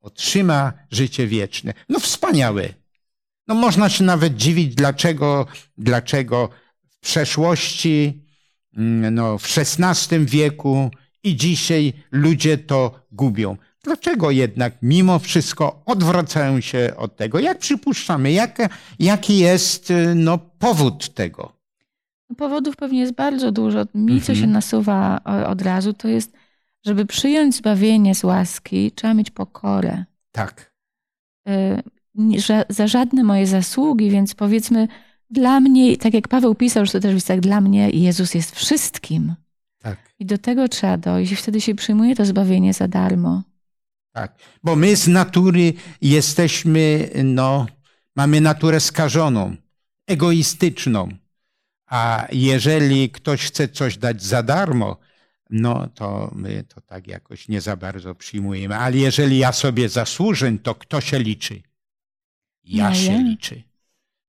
otrzyma 0.00 0.72
życie 0.90 1.26
wieczne. 1.26 1.74
No 1.88 2.00
wspaniałe. 2.00 2.68
No 3.48 3.54
można 3.54 3.88
się 3.88 4.04
nawet 4.04 4.36
dziwić, 4.36 4.74
dlaczego, 4.74 5.46
dlaczego 5.78 6.48
w 6.90 6.98
przeszłości, 7.00 8.24
mm, 8.76 9.14
no 9.14 9.38
w 9.38 9.44
XVI 9.58 10.24
wieku 10.24 10.90
i 11.24 11.36
dzisiaj 11.36 11.92
ludzie 12.10 12.58
to 12.58 13.06
gubią. 13.12 13.56
Dlaczego 13.84 14.30
jednak 14.30 14.74
mimo 14.82 15.18
wszystko 15.18 15.82
odwracają 15.86 16.60
się 16.60 16.92
od 16.96 17.16
tego? 17.16 17.38
Jak 17.38 17.58
przypuszczamy? 17.58 18.32
Jak, 18.32 18.58
jaki 18.98 19.38
jest 19.38 19.90
y, 19.90 20.14
no, 20.14 20.38
powód 20.38 21.14
tego? 21.14 21.52
No, 22.30 22.36
Powodów 22.36 22.76
pewnie 22.76 23.00
jest 23.00 23.14
bardzo 23.14 23.52
dużo. 23.52 23.84
Mi, 23.94 24.20
co 24.20 24.32
Mhm. 24.32 24.36
się 24.38 24.46
nasuwa 24.46 25.20
o- 25.24 25.46
od 25.48 25.62
razu, 25.62 25.92
to 25.92 26.08
jest, 26.08 26.32
żeby 26.86 27.06
przyjąć 27.06 27.54
zbawienie 27.56 28.14
z 28.14 28.24
łaski, 28.24 28.92
trzeba 28.92 29.14
mieć 29.14 29.30
pokorę. 29.30 30.04
Tak. 30.32 30.72
Że 32.38 32.64
za 32.68 32.86
żadne 32.86 33.24
moje 33.24 33.46
zasługi, 33.46 34.10
więc 34.10 34.34
powiedzmy, 34.34 34.88
dla 35.30 35.60
mnie, 35.60 35.96
tak 35.96 36.14
jak 36.14 36.28
Paweł 36.28 36.54
pisał, 36.54 36.86
że 36.86 36.92
to 36.92 37.00
też 37.00 37.14
jest 37.14 37.26
tak, 37.28 37.40
dla 37.40 37.60
mnie 37.60 37.90
Jezus 37.90 38.34
jest 38.34 38.56
wszystkim. 38.56 39.34
Tak, 39.78 39.98
I 40.18 40.26
do 40.26 40.38
tego 40.38 40.68
trzeba 40.68 40.96
dojść 40.96 41.32
i 41.32 41.36
wtedy 41.36 41.60
się 41.60 41.74
przyjmuje 41.74 42.16
to 42.16 42.24
zbawienie 42.24 42.72
za 42.72 42.88
darmo. 42.88 43.42
tak. 44.12 44.38
Bo 44.64 44.76
my 44.76 44.96
z 44.96 45.08
natury 45.08 45.72
jesteśmy, 46.02 47.10
no, 47.24 47.66
mamy 48.16 48.40
naturę 48.40 48.80
skażoną, 48.80 49.56
egoistyczną. 50.06 51.08
A 51.86 52.26
jeżeli 52.32 53.10
ktoś 53.10 53.46
chce 53.46 53.68
coś 53.68 53.98
dać 53.98 54.22
za 54.22 54.42
darmo, 54.42 54.96
no 55.50 55.88
to 55.94 56.30
my 56.34 56.64
to 56.64 56.80
tak 56.80 57.06
jakoś 57.06 57.48
nie 57.48 57.60
za 57.60 57.76
bardzo 57.76 58.14
przyjmujemy. 58.14 58.76
Ale 58.76 58.96
jeżeli 58.96 59.38
ja 59.38 59.52
sobie 59.52 59.88
zasłużę, 59.88 60.52
to 60.62 60.74
kto 60.74 61.00
się 61.00 61.18
liczy? 61.18 61.62
Ja 62.68 62.88
No 62.88 62.94
się 62.94 63.18
liczy. 63.18 63.62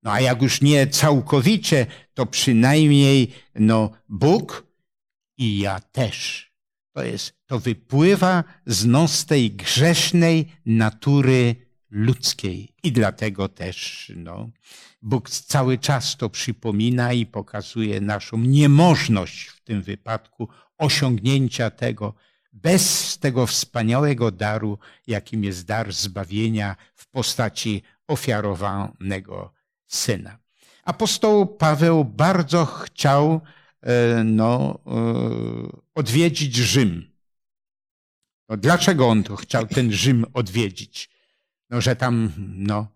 No 0.03 0.11
a 0.11 0.21
jak 0.21 0.41
już 0.41 0.61
nie 0.61 0.87
całkowicie, 0.87 1.85
to 2.13 2.25
przynajmniej 2.25 3.31
no 3.55 3.91
Bóg 4.09 4.67
i 5.37 5.59
ja 5.59 5.79
też. 5.79 6.49
To 6.93 7.03
jest, 7.03 7.33
to 7.45 7.59
wypływa 7.59 8.43
z 8.65 8.85
nos 8.85 9.25
tej 9.25 9.51
grzesznej 9.51 10.51
natury 10.65 11.55
ludzkiej. 11.89 12.69
I 12.83 12.91
dlatego 12.91 13.49
też, 13.49 14.11
no, 14.15 14.49
Bóg 15.01 15.29
cały 15.29 15.77
czas 15.77 16.17
to 16.17 16.29
przypomina 16.29 17.13
i 17.13 17.25
pokazuje 17.25 18.01
naszą 18.01 18.37
niemożność 18.37 19.47
w 19.47 19.61
tym 19.61 19.81
wypadku 19.81 20.47
osiągnięcia 20.77 21.69
tego 21.69 22.13
bez 22.53 23.17
tego 23.17 23.47
wspaniałego 23.47 24.31
daru, 24.31 24.79
jakim 25.07 25.43
jest 25.43 25.65
dar 25.65 25.93
zbawienia 25.93 26.75
w 26.95 27.07
postaci 27.07 27.83
ofiarowanego 28.09 29.53
syna. 29.87 30.37
Apostoł 30.83 31.47
Paweł 31.47 32.05
bardzo 32.05 32.65
chciał 32.65 33.41
e, 33.81 34.23
no, 34.23 34.79
e, 34.87 34.91
odwiedzić 35.95 36.55
Rzym. 36.55 37.11
No, 38.49 38.57
dlaczego 38.57 39.07
on 39.07 39.23
to 39.23 39.35
chciał 39.35 39.67
ten 39.67 39.91
Rzym 39.91 40.25
odwiedzić? 40.33 41.09
No, 41.69 41.81
że 41.81 41.95
tam 41.95 42.31
no, 42.37 42.87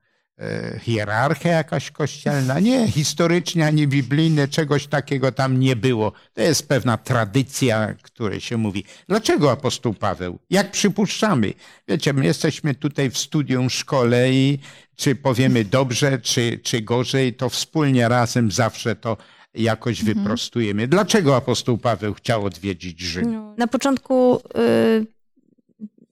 hierarchia 0.82 1.50
jakaś 1.52 1.92
kościelna. 1.92 2.60
Nie, 2.60 2.88
historycznie 2.92 3.66
ani 3.66 3.88
biblijne, 3.88 4.48
czegoś 4.48 4.88
takiego 4.88 5.32
tam 5.32 5.60
nie 5.60 5.76
było. 5.76 6.12
To 6.34 6.42
jest 6.42 6.68
pewna 6.68 6.98
tradycja, 6.98 7.94
której 8.02 8.42
się 8.42 8.58
mówi. 8.58 8.84
Dlaczego 9.08 9.52
apostoł 9.52 9.94
Paweł? 9.94 10.40
Jak 10.50 10.72
przypuszczamy? 10.72 11.54
Wiecie, 11.88 12.14
my 12.14 12.26
jesteśmy 12.26 12.76
tutaj 12.76 13.10
w 13.10 13.18
studium, 13.18 13.70
szkole 13.70 14.32
i 14.32 14.60
czy 14.96 15.16
powiemy 15.16 15.66
dobrze, 15.66 16.20
czy, 16.20 16.60
czy 16.64 16.82
gorzej, 16.82 17.34
to 17.34 17.50
wspólnie 17.50 18.10
razem 18.10 18.52
zawsze 18.52 18.96
to 18.96 19.18
jakoś 19.54 20.00
Mhm. 20.00 20.18
wyprostujemy. 20.18 20.88
Dlaczego 20.88 21.36
apostoł 21.36 21.78
Paweł 21.78 22.14
chciał 22.14 22.46
odwiedzić 22.46 23.02
Rzym? 23.02 23.54
Na 23.58 23.68
początku 23.68 24.36
y, 24.36 25.06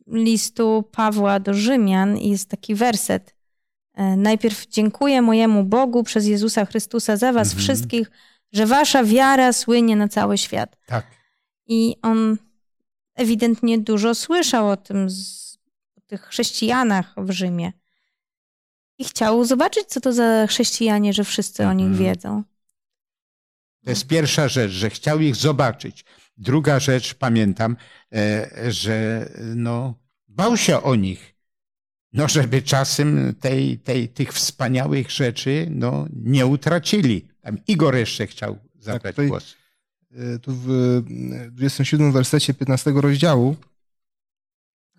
listu 0.07 0.83
Pawła 0.91 1.39
do 1.39 1.53
Rzymian 1.53 2.17
jest 2.17 2.49
taki 2.49 2.75
werset. 2.75 3.35
E, 3.93 4.15
Najpierw 4.17 4.67
dziękuję 4.67 5.21
mojemu 5.21 5.63
Bogu 5.63 6.03
przez 6.03 6.25
Jezusa 6.25 6.65
Chrystusa 6.65 7.17
za 7.17 7.33
was 7.33 7.47
Mhm. 7.47 7.63
wszystkich, 7.63 8.11
że 8.51 8.65
wasza 8.65 9.03
wiara 9.03 9.53
słynie 9.53 9.95
na 9.95 10.07
cały 10.07 10.37
świat. 10.37 10.77
Tak. 10.85 11.05
I 11.67 11.95
on 12.01 12.37
ewidentnie 13.15 13.79
dużo 13.79 14.15
słyszał 14.15 14.69
o 14.69 14.77
tym, 14.77 15.07
o 15.97 16.01
tych 16.01 16.21
chrześcijanach 16.21 17.13
w 17.17 17.31
Rzymie. 17.31 17.71
I 18.97 19.03
chciał 19.05 19.45
zobaczyć, 19.45 19.87
co 19.87 20.01
to 20.01 20.13
za 20.13 20.47
chrześcijanie, 20.47 21.13
że 21.13 21.23
wszyscy 21.23 21.65
o 21.67 21.73
nich 21.73 21.87
Mhm. 21.87 22.05
wiedzą. 22.05 22.43
To 23.83 23.89
jest 23.89 24.07
pierwsza 24.07 24.47
rzecz, 24.47 24.71
że 24.71 24.89
chciał 24.89 25.19
ich 25.19 25.35
zobaczyć. 25.35 26.05
Druga 26.37 26.79
rzecz, 26.79 27.13
pamiętam, 27.13 27.75
e, 28.13 28.49
że 28.71 29.29
no, 29.55 29.93
bał 30.27 30.57
się 30.57 30.83
o 30.83 30.95
nich. 30.95 31.30
No, 32.13 32.27
żeby 32.27 32.61
czasem 32.61 33.35
tej, 33.39 33.79
tej, 33.79 34.09
tych 34.09 34.33
wspaniałych 34.33 35.11
rzeczy 35.11 35.67
no, 35.69 36.07
nie 36.23 36.45
utracili. 36.45 37.27
Tam 37.41 37.57
Igor 37.67 37.95
jeszcze 37.95 38.27
chciał 38.27 38.57
zabrać 38.79 39.15
tutaj- 39.15 39.27
głos. 39.27 39.55
Y, 40.11 40.39
Tu 40.39 40.51
w 40.55 40.69
y, 41.47 41.51
27 41.51 42.11
wersecie 42.11 42.53
15 42.53 42.91
rozdziału 42.95 43.55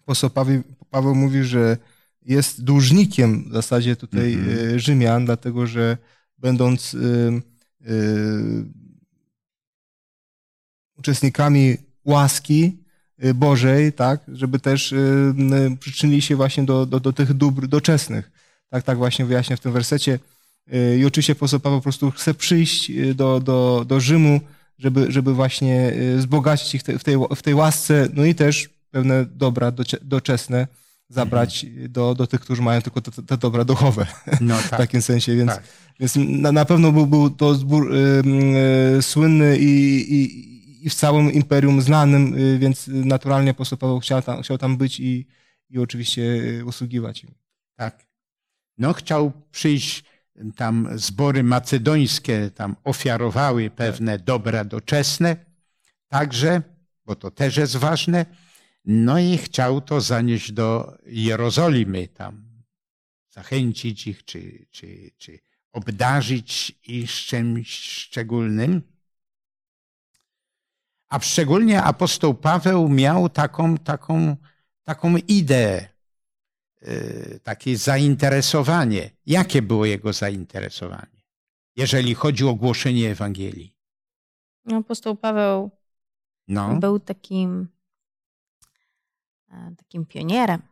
apostoł 0.03 0.31
Paweł, 0.31 0.63
Paweł 0.91 1.15
mówi, 1.15 1.45
że 1.45 1.77
jest 2.23 2.65
dłużnikiem 2.65 3.49
w 3.51 3.53
zasadzie 3.53 3.97
tutaj 3.97 4.35
y, 4.75 4.81
Rzymian, 4.81 5.25
dlatego 5.25 5.67
że 5.67 5.99
będąc 6.39 6.95
y, 6.95 6.99
y, 7.87 8.65
uczestnikami 10.99 11.77
łaski 12.05 12.82
Bożej, 13.35 13.93
tak, 13.93 14.21
żeby 14.29 14.59
też 14.59 14.93
y, 14.93 14.97
y, 15.73 15.77
przyczynili 15.77 16.23
się 16.23 16.37
właśnie 16.37 16.65
do, 16.65 16.87
do, 16.87 17.01
do 17.01 17.13
tych 17.13 17.35
dóbr 17.35 17.67
doczesnych. 17.67 18.31
Tak, 18.69 18.85
tak 18.85 18.99
właśnie 18.99 19.25
wyjaśnia 19.25 19.57
w 19.57 19.61
tym 19.61 19.73
wersecie. 19.73 20.19
Y, 20.75 20.99
I 20.99 21.05
oczywiście 21.05 21.33
apostoł 21.33 21.61
Paweł 21.61 21.79
po 21.79 21.83
prostu 21.83 22.11
chce 22.11 22.35
przyjść 22.35 22.91
y, 22.91 23.15
do, 23.15 23.41
do, 23.41 23.85
do 23.89 24.01
Rzymu, 24.01 24.41
żeby, 24.79 25.13
żeby 25.13 25.35
właśnie 25.35 25.93
y, 25.93 26.17
wzbogacić 26.17 26.75
ich 26.75 26.83
w 26.83 27.05
tej, 27.05 27.17
w 27.37 27.43
tej 27.43 27.55
łasce, 27.55 28.09
no 28.15 28.25
i 28.25 28.35
też 28.35 28.71
pewne 28.91 29.25
dobra 29.25 29.73
doczesne 30.03 30.67
zabrać 31.09 31.67
do, 31.89 32.15
do 32.15 32.27
tych, 32.27 32.41
którzy 32.41 32.63
mają 32.63 32.83
tylko 32.83 33.01
te, 33.01 33.23
te 33.23 33.37
dobra 33.37 33.65
duchowe 33.65 34.07
No 34.41 34.57
w 34.63 34.71
tak, 34.71 34.81
takim 34.81 35.03
sensie, 35.03 35.37
więc, 35.37 35.51
tak. 35.51 35.63
więc 36.01 36.17
na, 36.17 36.53
na 36.53 36.65
pewno 36.65 36.93
był, 36.93 37.07
był 37.07 37.31
to 37.31 37.55
zbór 37.55 37.95
y, 37.95 38.23
y, 38.99 39.03
słynny 39.03 39.59
i, 39.59 40.05
i, 40.15 40.53
i 40.83 40.91
w 40.91 40.95
całym 40.95 41.33
imperium 41.33 41.83
znanym, 41.83 42.39
y, 42.39 42.59
więc 42.59 42.89
naturalnie 42.89 43.51
apostoł 43.51 43.79
Paweł 43.79 44.01
chciał 44.01 44.23
tam, 44.23 44.43
chciał 44.43 44.59
tam 44.59 44.77
być 44.77 45.01
i, 45.01 45.27
i 45.71 45.79
oczywiście 45.79 46.23
y, 46.23 46.65
usługiwać 46.65 47.25
im. 47.25 47.35
tak. 47.77 48.07
No, 48.79 48.93
chciał 48.93 49.33
przyjść, 49.51 50.05
tam 50.57 50.89
zbory 50.95 51.43
macedońskie 51.43 52.51
tam 52.55 52.77
ofiarowały 52.85 53.71
pewne 53.71 54.19
dobra 54.19 54.65
doczesne, 54.65 55.37
także, 56.09 56.63
bo 57.07 57.17
to 57.17 57.31
też 57.31 57.57
jest 57.57 57.77
ważne, 57.77 58.27
no 58.85 59.19
i 59.19 59.39
chciał 59.39 59.81
to 59.81 60.01
zanieść 60.01 60.53
do 60.53 60.99
Jerozolimy, 61.07 62.09
tam 62.09 62.65
zachęcić 63.31 64.07
ich, 64.07 64.25
czy, 64.25 64.67
czy, 64.71 65.11
czy 65.19 65.39
obdarzyć 65.73 66.79
ich 66.87 67.11
czymś 67.11 67.71
szczególnym. 67.79 68.92
A 71.13 71.21
szczególnie 71.21 71.83
apostoł 71.83 72.35
Paweł 72.35 72.89
miał 72.89 73.29
taką, 73.29 73.79
taką, 73.79 74.37
taką 74.85 75.17
ideę, 75.17 75.89
y, 76.83 77.41
takie 77.43 77.77
zainteresowanie. 77.77 79.11
Jakie 79.27 79.63
było 79.63 79.87
jego 79.87 80.13
zainteresowanie, 80.13 81.23
jeżeli 81.77 82.15
chodzi 82.15 82.45
o 82.45 82.55
głoszenie 82.55 83.11
Ewangelii? 83.11 83.75
No, 84.65 84.77
Apostoł 84.77 85.17
Paweł 85.17 85.71
No, 86.49 86.77
był 86.77 87.01
takim, 87.01 87.69
e, 89.51 89.75
takim 89.77 90.07
pionierem. 90.07 90.63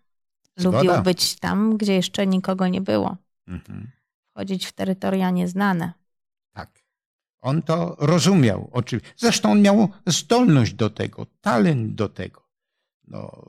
Zgoda. 0.57 0.83
Lubił 0.83 1.03
być 1.03 1.37
tam, 1.37 1.77
gdzie 1.77 1.95
jeszcze 1.95 2.27
nikogo 2.27 2.69
nie 2.69 2.81
było. 2.81 3.17
mhm. 3.49 3.91
Wchodzić 4.31 4.67
w 4.67 4.73
terytoria 4.73 5.31
nieznane. 5.31 5.93
tak. 6.53 6.80
On 7.41 7.63
to 7.63 7.97
rozumiał. 7.99 8.71
Oczywiście. 8.73 9.15
Zresztą 9.17 9.53
on 9.53 9.63
miał 9.63 9.89
zdolność 10.07 10.75
do 10.75 10.91
tego, 10.91 11.27
talent 11.41 11.95
do 11.95 12.09
tego. 12.09 12.51
No, 13.09 13.47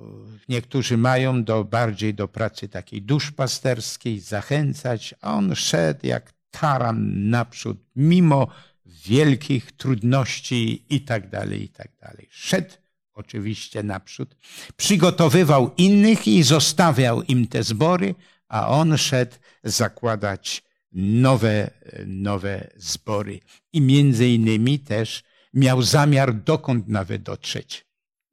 niektórzy 0.49 0.97
mają 0.97 1.43
do, 1.43 1.63
bardziej 1.63 2.13
do 2.13 2.27
pracy 2.27 2.69
takiej 2.69 3.01
duszpasterskiej, 3.01 4.19
zachęcać, 4.19 5.15
a 5.21 5.33
on 5.33 5.55
szedł 5.55 6.07
jak 6.07 6.33
taran 6.51 7.29
naprzód, 7.29 7.77
mimo 7.95 8.47
wielkich 8.85 9.71
trudności 9.71 10.85
i 10.89 11.01
tak 11.01 11.29
dalej, 11.29 11.63
i 11.63 11.69
tak 11.69 11.91
dalej. 12.01 12.27
Szedł 12.31 12.75
oczywiście 13.13 13.83
naprzód, 13.83 14.35
przygotowywał 14.77 15.71
innych 15.77 16.27
i 16.27 16.43
zostawiał 16.43 17.23
im 17.23 17.47
te 17.47 17.63
zbory, 17.63 18.15
a 18.47 18.67
on 18.67 18.97
szedł 18.97 19.35
zakładać 19.63 20.63
nowe, 20.93 21.69
nowe 22.07 22.67
zbory. 22.77 23.39
I 23.73 23.81
między 23.81 24.27
innymi 24.27 24.79
też 24.79 25.23
miał 25.53 25.81
zamiar 25.81 26.33
dokąd 26.43 26.87
nawet 26.87 27.23
dotrzeć. 27.23 27.85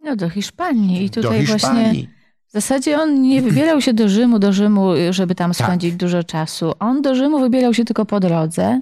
No 0.04 0.16
do 0.16 0.28
Hiszpanii. 0.30 1.04
I 1.04 1.10
tutaj 1.10 1.46
właśnie 1.46 1.54
Hiszpanii. 1.54 2.08
w 2.48 2.52
zasadzie 2.52 2.98
on 3.00 3.22
nie 3.22 3.42
wybierał 3.42 3.80
się 3.80 3.94
do 3.94 4.08
Rzymu, 4.08 4.38
do 4.38 4.52
Rzymu, 4.52 4.90
żeby 5.10 5.34
tam 5.34 5.52
Tak. 5.52 5.66
spędzić 5.66 5.94
dużo 5.94 6.24
czasu. 6.24 6.72
On 6.78 7.02
do 7.02 7.14
Rzymu 7.14 7.40
wybierał 7.40 7.74
się 7.74 7.84
tylko 7.84 8.06
po 8.06 8.20
drodze. 8.20 8.80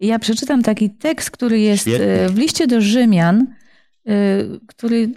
I 0.00 0.06
ja 0.06 0.18
przeczytam 0.18 0.62
taki 0.62 0.90
tekst, 0.90 1.30
który 1.30 1.60
jest 1.60 1.82
Świetnie. 1.82 2.06
e, 2.06 2.28
w 2.28 2.38
liście 2.38 2.66
do 2.66 2.80
Rzymian, 2.80 3.46
e, 4.06 4.12
który 4.66 5.10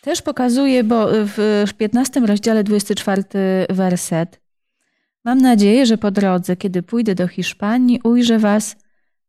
też 0.00 0.22
pokazuje, 0.22 0.84
bo 0.84 1.06
w 1.10 1.66
15 1.78 2.26
rozdziale 2.26 2.64
24 2.64 3.22
werset. 3.70 4.40
Mam 5.26 5.40
nadzieję, 5.40 5.86
że 5.86 5.98
po 5.98 6.10
drodze, 6.10 6.56
kiedy 6.56 6.82
pójdę 6.82 7.14
do 7.14 7.28
Hiszpanii, 7.28 8.00
ujrzę 8.04 8.38
was 8.38 8.76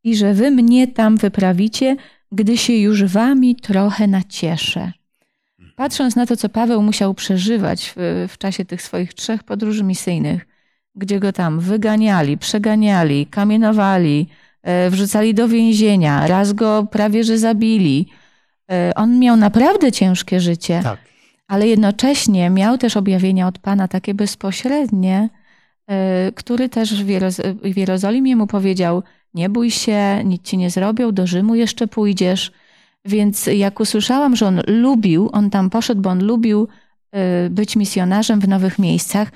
i 0.04 0.16
że 0.16 0.34
wy 0.34 0.52
mnie 0.52 0.88
tam 0.88 1.18
wyprawicie, 1.18 1.96
gdy 2.32 2.58
się 2.58 2.74
już 2.74 3.04
wami 3.04 3.56
trochę 3.56 4.08
nacieszę. 4.08 4.92
Patrząc 5.76 6.16
na 6.16 6.26
to, 6.26 6.38
co 6.38 6.50
Paweł 6.50 6.82
musiał 6.82 7.14
przeżywać 7.14 7.94
w, 7.96 8.28
w 8.30 8.38
czasie 8.38 8.66
tych 8.66 8.82
swoich 8.82 9.14
trzech 9.14 9.44
podróży 9.44 9.84
misyjnych, 9.84 10.48
gdzie 10.96 11.20
go 11.20 11.34
tam 11.34 11.60
wyganiali, 11.60 12.38
przeganiali, 12.38 13.26
kamienowali, 13.26 14.28
e, 14.64 14.90
wrzucali 14.90 15.34
do 15.34 15.48
więzienia, 15.48 16.28
raz 16.28 16.54
go 16.54 16.88
prawie 16.92 17.24
że 17.24 17.38
zabili. 17.38 18.08
E, 18.72 18.92
On 18.96 19.20
miał 19.20 19.38
naprawdę 19.38 19.92
ciężkie 19.92 20.40
życie, 20.40 20.80
Tak. 20.84 21.00
ale 21.48 21.68
jednocześnie 21.68 22.50
miał 22.50 22.78
też 22.78 22.98
objawienia 22.98 23.48
od 23.48 23.60
Pana 23.60 23.88
takie 23.88 24.14
bezpośrednie, 24.14 25.30
który 26.36 26.70
też 26.70 27.04
w, 27.04 27.08
Jeroz- 27.08 27.74
w 27.74 27.78
Jerozolimie 27.78 28.36
mu 28.36 28.48
powiedział: 28.48 29.04
Nie 29.34 29.50
bój 29.50 29.72
się, 29.72 30.22
nic 30.26 30.44
ci 30.44 30.58
nie 30.58 30.70
zrobią, 30.70 31.12
do 31.12 31.28
Rzymu 31.28 31.56
jeszcze 31.56 31.88
pójdziesz. 31.88 32.52
Więc 33.06 33.48
jak 33.48 33.80
usłyszałam, 33.80 34.36
że 34.36 34.48
on 34.48 34.62
lubił, 34.68 35.30
on 35.34 35.50
tam 35.50 35.70
poszedł, 35.70 36.02
bo 36.02 36.10
on 36.10 36.24
lubił 36.24 36.68
e, 37.12 37.50
być 37.50 37.76
misjonarzem 37.76 38.40
w 38.40 38.48
nowych 38.48 38.80
miejscach. 38.80 39.32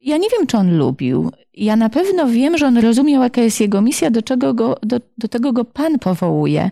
Ja 0.00 0.16
nie 0.16 0.28
wiem, 0.28 0.46
czy 0.46 0.56
on 0.56 0.78
lubił. 0.78 1.30
Ja 1.54 1.76
na 1.76 1.88
pewno 1.88 2.26
wiem, 2.26 2.58
że 2.58 2.66
on 2.66 2.78
rozumiał, 2.78 3.22
jaka 3.22 3.40
jest 3.40 3.60
jego 3.60 3.80
misja, 3.80 4.10
do, 4.10 4.22
czego 4.22 4.54
go, 4.54 4.76
do, 4.82 5.00
do 5.18 5.28
tego 5.28 5.52
go 5.52 5.64
Pan 5.64 5.98
powołuje. 5.98 6.70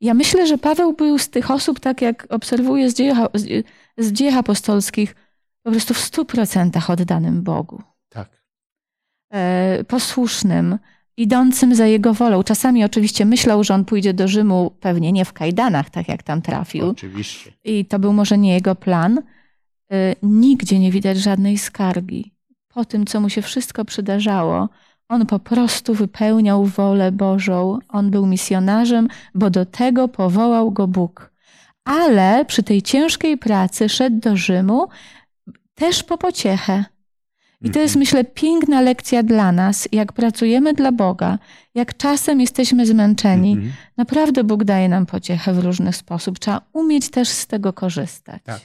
Ja 0.00 0.14
myślę, 0.14 0.46
że 0.46 0.58
Paweł 0.58 0.92
był 0.92 1.18
z 1.18 1.28
tych 1.28 1.50
osób, 1.50 1.80
tak 1.80 2.02
jak 2.02 2.26
obserwuję 2.30 2.90
z 2.90 2.94
dziejów, 2.94 3.18
z, 3.98 4.34
apostolskich, 4.34 5.14
po 5.62 5.70
prostu 5.70 5.94
w 5.94 5.98
stu 5.98 6.24
procentach 6.24 6.90
oddanym 6.90 7.42
Bogu. 7.42 7.82
E, 9.32 9.84
posłusznym, 9.84 10.78
idącym 11.16 11.74
za 11.74 11.86
jego 11.86 12.14
wolą. 12.14 12.42
Czasami 12.42 12.84
oczywiście 12.84 13.24
myślał, 13.24 13.64
że 13.64 13.74
on 13.74 13.84
pójdzie 13.84 14.14
do 14.14 14.28
Rzymu 14.28 14.70
pewnie 14.80 15.12
nie 15.12 15.24
w 15.24 15.32
kajdanach, 15.32 15.90
tak 15.90 16.08
jak 16.08 16.22
tam 16.22 16.42
trafił. 16.42 16.88
Oczywiście. 16.88 17.52
I 17.64 17.84
to 17.84 17.98
był 17.98 18.12
może 18.12 18.38
nie 18.38 18.54
jego 18.54 18.74
plan. 18.74 19.18
E, 19.92 20.14
Nigdzie 20.22 20.78
nie 20.78 20.90
widać 20.92 21.18
żadnej 21.18 21.58
skargi. 21.58 22.32
po 22.74 22.84
tym, 22.84 23.06
co 23.06 23.20
mu 23.20 23.28
się 23.28 23.42
wszystko 23.42 23.84
przydarzało, 23.84 24.68
on 25.08 25.26
po 25.26 25.38
prostu 25.38 25.94
wypełniał 25.94 26.64
wolę 26.64 27.12
Bożą. 27.12 27.78
On 27.88 28.10
był 28.10 28.26
misjonarzem, 28.26 29.08
bo 29.34 29.50
do 29.50 29.66
tego 29.66 30.08
powołał 30.08 30.70
go 30.70 30.86
Bóg. 30.88 31.32
Ale 31.84 32.44
przy 32.44 32.62
tej 32.62 32.82
ciężkiej 32.82 33.38
pracy 33.38 33.88
szedł 33.88 34.20
do 34.20 34.36
Rzymu 34.36 34.88
też 35.74 36.02
po 36.02 36.18
pociechę. 36.18 36.84
I 37.64 37.70
to 37.70 37.80
jest, 37.80 37.96
myślę, 37.96 38.24
piękna 38.24 38.80
lekcja 38.80 39.22
dla 39.22 39.52
nas, 39.52 39.88
jak 39.92 40.12
pracujemy 40.12 40.74
dla 40.74 40.92
Boga, 40.92 41.38
jak 41.74 41.96
czasem 41.96 42.40
jesteśmy 42.40 42.86
zmęczeni. 42.86 43.52
Mhm. 43.52 43.72
Naprawdę 43.96 44.44
Bóg 44.44 44.64
daje 44.64 44.88
nam 44.88 45.06
pociechę 45.06 45.54
w 45.54 45.58
różny 45.58 45.92
sposób. 45.92 46.38
Trzeba 46.38 46.60
umieć 46.72 47.10
też 47.10 47.28
z 47.28 47.46
tego 47.46 47.72
korzystać. 47.72 48.42
Tak. 48.44 48.60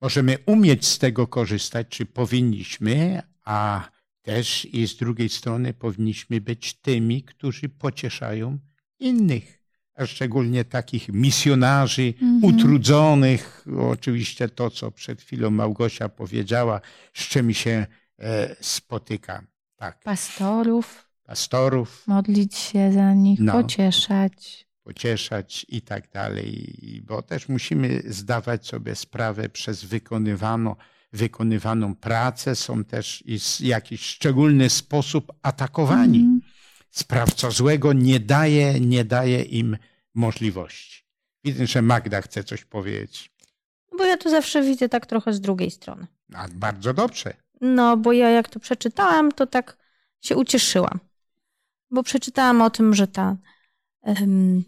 Możemy 0.00 0.36
umieć 0.46 0.86
z 0.86 0.98
tego 0.98 1.26
korzystać, 1.26 1.86
czy 1.88 2.06
powinniśmy, 2.06 3.22
a 3.44 3.88
też 4.22 4.64
i 4.72 4.88
z 4.88 4.96
drugiej 4.96 5.28
strony 5.28 5.74
powinniśmy 5.74 6.40
być 6.40 6.74
tymi, 6.74 7.22
którzy 7.22 7.68
pocieszają 7.68 8.58
innych, 9.00 9.58
a 9.94 10.06
szczególnie 10.06 10.64
takich 10.64 11.08
misjonarzy 11.08 12.14
Mhm. 12.22 12.44
utrudzonych. 12.44 13.64
Oczywiście 13.90 14.48
to, 14.48 14.70
co 14.70 14.90
przed 14.90 15.22
chwilą 15.22 15.50
Małgosia 15.50 16.08
powiedziała, 16.08 16.80
z 17.14 17.28
czym 17.28 17.54
się 17.54 17.86
e, 18.18 18.56
spotyka. 18.60 19.42
Tak, 19.76 20.00
Pastorów, 20.02 21.08
pastorów, 21.24 22.06
modlić 22.06 22.56
się 22.56 22.92
za 22.92 23.14
nich, 23.14 23.40
No. 23.40 23.52
pocieszać. 23.52 24.66
pocieszać 24.82 25.66
i 25.68 25.82
tak 25.82 26.10
dalej, 26.10 27.02
bo 27.06 27.22
też 27.22 27.48
musimy 27.48 28.02
zdawać 28.06 28.66
sobie 28.66 28.94
sprawę 28.94 29.48
przez 29.48 29.84
wykonywano, 29.84 30.76
wykonywaną 31.12 31.94
pracę, 31.94 32.56
są 32.56 32.84
też 32.84 33.22
i 33.26 33.38
w 33.38 33.60
jakiś 33.60 34.00
szczególny 34.00 34.70
sposób 34.70 35.32
atakowani. 35.42 36.18
Mhm. 36.18 36.40
Sprawca 36.90 37.50
złego 37.50 37.92
nie 37.92 38.20
daje, 38.20 38.80
nie 38.80 39.04
daje 39.04 39.42
im 39.42 39.76
możliwości. 40.14 41.04
Widzę, 41.44 41.66
że 41.66 41.82
Magda 41.82 42.22
chce 42.22 42.44
coś 42.44 42.64
powiedzieć. 42.64 43.30
Bo 43.98 44.04
ja 44.04 44.16
to 44.16 44.30
zawsze 44.30 44.62
widzę 44.62 44.88
tak 44.88 45.06
trochę 45.06 45.32
z 45.32 45.40
drugiej 45.40 45.70
strony. 45.70 46.06
A 46.34 46.48
bardzo 46.54 46.94
dobrze. 46.94 47.34
No, 47.60 47.96
bo 47.96 48.12
ja 48.12 48.30
jak 48.30 48.48
to 48.48 48.60
przeczytałam, 48.60 49.32
to 49.32 49.46
tak 49.46 49.76
się 50.20 50.36
ucieszyłam. 50.36 50.98
Bo 51.90 52.02
przeczytałam 52.02 52.62
o 52.62 52.70
tym, 52.70 52.94
że 52.94 53.06
ta, 53.06 53.36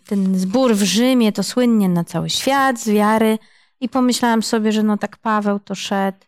ten 0.07 0.38
zbór 0.38 0.74
w 0.74 0.83
Rzymie 0.83 1.33
to 1.33 1.42
słynnie 1.42 1.88
na 1.88 2.05
cały 2.05 2.31
świat 2.31 2.81
z 2.81 2.88
wiary. 2.88 3.38
I 3.81 3.88
pomyślałam 3.88 4.42
sobie, 4.42 4.72
że 4.72 4.83
no 4.83 4.96
tak 4.96 5.16
Paweł 5.16 5.61
to 5.61 5.74
szedł 5.74 6.18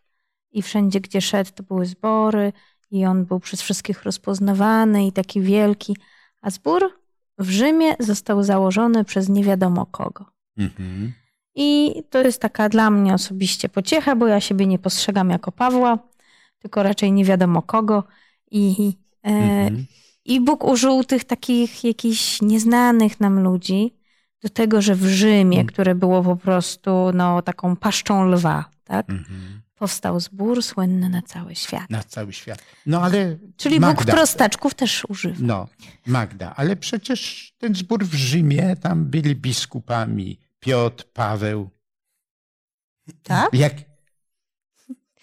i 0.52 0.62
wszędzie, 0.62 1.00
gdzie 1.00 1.20
szedł, 1.20 1.50
to 1.54 1.62
były 1.62 1.86
zbory 1.86 2.52
i 2.90 3.06
on 3.06 3.24
był 3.24 3.40
przez 3.40 3.62
wszystkich 3.62 4.02
rozpoznawany 4.02 5.06
i 5.06 5.12
taki 5.12 5.40
wielki. 5.40 5.96
A 6.40 6.50
zbór 6.50 6.98
w 7.38 7.50
Rzymie 7.50 7.94
został 7.98 8.42
założony 8.42 9.04
przez 9.04 9.28
nie 9.28 9.44
wiadomo 9.44 9.86
kogo. 9.86 10.24
Mhm. 10.58 11.12
I 11.54 11.94
to 12.10 12.18
jest 12.22 12.40
taka 12.40 12.68
dla 12.68 12.90
mnie 12.90 13.14
osobiście 13.14 13.68
pociecha, 13.68 14.16
bo 14.16 14.26
ja 14.26 14.40
siebie 14.40 14.66
nie 14.66 14.78
postrzegam 14.78 15.30
jako 15.30 15.52
Pawła, 15.52 15.98
tylko 16.62 16.82
raczej 16.82 17.12
nie 17.12 17.24
wiadomo 17.24 17.62
kogo. 17.62 18.04
I, 18.50 18.92
e, 19.24 19.28
Mhm. 19.28 19.86
I 20.24 20.40
Bóg 20.40 20.64
użył 20.64 21.04
tych 21.04 21.24
takich 21.24 21.84
jakichś 21.84 22.42
nieznanych 22.42 23.20
nam 23.20 23.40
ludzi 23.42 23.94
do 24.42 24.48
tego, 24.48 24.82
że 24.82 24.94
w 24.94 25.06
Rzymie, 25.06 25.58
Mhm. 25.58 25.66
które 25.66 25.94
było 25.94 26.22
po 26.22 26.36
prostu 26.36 27.10
no, 27.14 27.42
taką 27.42 27.76
paszczą 27.76 28.24
lwa, 28.24 28.64
tak, 28.84 29.10
Mhm. 29.10 29.62
powstał 29.74 30.20
zbór 30.20 30.62
słynny 30.62 31.08
na 31.08 31.22
cały 31.22 31.54
świat. 31.54 31.90
Na 31.90 32.02
cały 32.02 32.32
świat. 32.32 32.58
No 32.86 33.02
ale 33.02 33.38
Czyli 33.56 33.74
Bóg 33.74 33.82
Magda, 33.82 34.12
prostaczków 34.12 34.74
też 34.74 35.04
używa. 35.08 35.36
No, 35.40 35.68
Magda, 36.06 36.54
ale 36.56 36.76
przecież 36.76 37.52
ten 37.58 37.74
zbór 37.74 38.04
w 38.04 38.14
Rzymie, 38.14 38.76
tam 38.76 39.04
byli 39.04 39.36
biskupami 39.36 40.38
Piotr, 40.60 41.04
Paweł. 41.12 41.70
Tak? 43.22 43.48
Jak, 43.52 43.74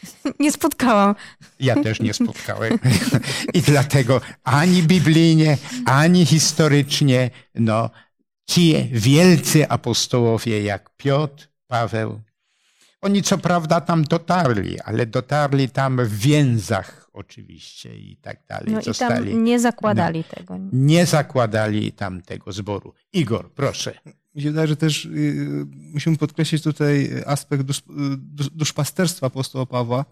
Nie 0.39 0.51
spotkałam. 0.51 1.15
ja 1.59 1.83
też 1.83 1.99
nie 1.99 2.13
spotkałem. 2.13 2.79
I 3.53 3.61
dlatego 3.61 4.21
ani 4.43 4.83
biblijnie, 4.83 5.57
ani 5.85 6.25
historycznie, 6.25 7.29
no, 7.55 7.89
ci 8.49 8.89
wielcy 8.91 9.69
apostołowie 9.69 10.63
jak 10.63 10.89
Piotr, 10.97 11.47
Paweł, 11.67 12.21
oni 13.01 13.23
co 13.23 13.37
prawda 13.37 13.81
tam 13.81 14.03
dotarli, 14.03 14.79
ale 14.79 15.05
dotarli 15.05 15.69
tam 15.69 16.05
w 16.05 16.17
więzach 16.17 17.09
oczywiście 17.13 17.95
i 17.95 18.17
tak 18.17 18.45
dalej. 18.49 18.73
No 18.73 18.79
i 18.79 18.83
Zostali, 18.83 19.31
tam 19.31 19.43
nie 19.43 19.59
zakładali 19.59 20.23
tego. 20.23 20.57
nie 20.71 21.05
zakładali 21.05 21.91
tam 21.91 22.21
tego 22.21 22.51
zboru. 22.51 22.93
Igor, 23.13 23.51
proszę. 23.53 23.93
Mi 24.35 24.41
się 24.41 24.49
wydaje, 24.49 24.67
że 24.67 24.75
też 24.75 25.05
y, 25.05 25.65
musimy 25.93 26.17
podkreślić 26.17 26.63
tutaj 26.63 27.11
aspekt 27.25 27.63
dusz, 27.63 27.79
y, 27.79 27.83
dusz, 28.17 28.49
duszpasterstwa 28.49 29.27
apostoła 29.27 29.65
Pawła, 29.65 30.05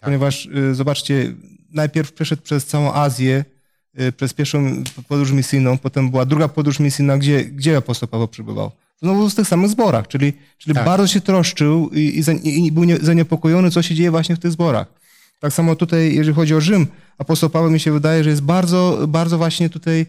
ponieważ 0.00 0.46
y, 0.46 0.74
zobaczcie, 0.74 1.34
najpierw 1.70 2.12
przeszedł 2.12 2.42
przez 2.42 2.66
całą 2.66 2.92
Azję, 2.92 3.44
y, 4.00 4.12
przez 4.12 4.32
pierwszą 4.32 4.84
podróż 5.08 5.32
misyjną, 5.32 5.78
potem 5.78 6.10
była 6.10 6.24
druga 6.26 6.48
podróż 6.48 6.80
misyjna, 6.80 7.18
gdzie, 7.18 7.44
gdzie 7.44 7.76
apostoł 7.76 8.08
Paweł 8.08 8.28
przebywał? 8.28 8.70
Znowu 9.02 9.30
w 9.30 9.34
tych 9.34 9.48
samych 9.48 9.70
zborach, 9.70 10.08
czyli, 10.08 10.32
czyli 10.58 10.74
Tak. 10.74 10.84
bardzo 10.84 11.06
się 11.06 11.20
troszczył 11.20 11.90
i, 11.92 12.22
i, 12.44 12.66
i 12.66 12.72
był 12.72 12.84
nie, 12.84 12.96
zaniepokojony, 12.96 13.70
co 13.70 13.82
się 13.82 13.94
dzieje 13.94 14.10
właśnie 14.10 14.36
w 14.36 14.38
tych 14.38 14.52
zborach. 14.52 14.86
Tak 15.40 15.52
samo 15.52 15.76
tutaj, 15.76 16.14
jeżeli 16.14 16.34
chodzi 16.34 16.54
o 16.54 16.60
Rzym, 16.60 16.86
apostoł 17.18 17.50
Paweł 17.50 17.70
mi 17.70 17.80
się 17.80 17.92
wydaje, 17.92 18.24
że 18.24 18.30
jest 18.30 18.42
bardzo, 18.42 18.98
bardzo 19.08 19.38
właśnie 19.38 19.70
tutaj 19.70 20.06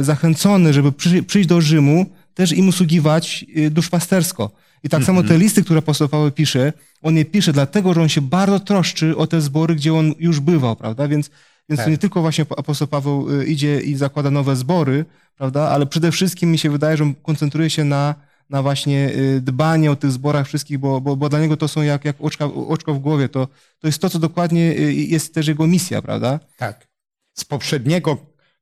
zachęcony, 0.00 0.72
żeby 0.72 0.92
przy, 0.92 1.22
przyjść 1.22 1.48
do 1.48 1.60
Rzymu, 1.60 2.06
też 2.34 2.52
im 2.52 2.68
usługiwać 2.68 3.44
y, 3.56 3.70
duszpastersko. 3.70 4.50
I 4.84 4.88
tak 4.88 5.04
samo 5.04 5.22
te 5.22 5.38
listy, 5.38 5.64
które 5.64 5.78
apostoł 5.78 6.08
Paweł 6.08 6.30
pisze, 6.30 6.72
on 7.02 7.16
je 7.16 7.24
pisze 7.24 7.52
dlatego, 7.52 7.94
że 7.94 8.02
on 8.02 8.08
się 8.08 8.20
bardzo 8.20 8.60
troszczy 8.60 9.16
o 9.16 9.26
te 9.26 9.40
zbory, 9.40 9.74
gdzie 9.74 9.94
on 9.94 10.14
już 10.18 10.40
bywał, 10.40 10.76
prawda? 10.76 11.08
Więc, 11.08 11.30
więc 11.68 11.78
to 11.80 11.84
Tak. 11.84 11.90
nie 11.90 11.98
tylko 11.98 12.20
właśnie 12.20 12.46
apostoł 12.56 12.88
Paweł 12.88 13.40
y, 13.40 13.46
idzie 13.46 13.80
i 13.80 13.94
zakłada 13.94 14.30
nowe 14.30 14.56
zbory, 14.56 15.04
prawda? 15.36 15.68
Ale 15.68 15.86
przede 15.86 16.12
wszystkim 16.12 16.50
mi 16.52 16.58
się 16.58 16.70
wydaje, 16.70 16.96
że 16.96 17.04
on 17.04 17.14
koncentruje 17.14 17.70
się 17.70 17.84
na, 17.84 18.14
na 18.50 18.62
właśnie 18.62 19.10
y, 19.16 19.40
dbanie 19.40 19.90
o 19.90 19.96
tych 19.96 20.12
zborach 20.12 20.46
wszystkich, 20.46 20.78
bo, 20.78 21.00
bo, 21.00 21.16
bo 21.16 21.28
dla 21.28 21.40
niego 21.40 21.56
to 21.56 21.68
są 21.68 21.82
jak, 21.82 22.04
jak 22.04 22.16
oczka, 22.20 22.44
oczko 22.44 22.94
w 22.94 22.98
głowie. 22.98 23.28
To, 23.28 23.48
to 23.78 23.88
jest 23.88 23.98
to, 23.98 24.10
co 24.10 24.18
dokładnie 24.18 24.72
y, 24.78 24.92
jest 24.94 25.34
też 25.34 25.46
jego 25.46 25.66
misja, 25.66 26.02
prawda? 26.02 26.40
Tak. 26.56 26.88
Z 27.34 27.44
poprzedniego 27.44 28.18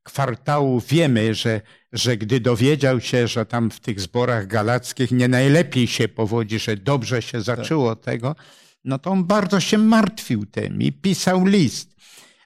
kwartału 0.07 0.81
wiemy, 0.89 1.35
że, 1.35 1.61
że 1.93 2.17
gdy 2.17 2.39
dowiedział 2.39 3.01
się, 3.01 3.27
że 3.27 3.45
tam 3.45 3.71
w 3.71 3.79
tych 3.79 3.99
zborach 3.99 4.47
galackich 4.47 5.11
nie 5.11 5.27
najlepiej 5.27 5.87
się 5.87 6.07
powodzi, 6.07 6.59
że 6.59 6.77
dobrze 6.77 7.21
się 7.21 7.41
zaczęło 7.41 7.95
tego, 7.95 8.35
no 8.83 8.99
to 8.99 9.11
on 9.11 9.25
bardzo 9.25 9.59
się 9.59 9.77
martwił 9.77 10.45
tym 10.45 10.81
i 10.81 10.91
pisał 10.91 11.45
list. 11.45 11.95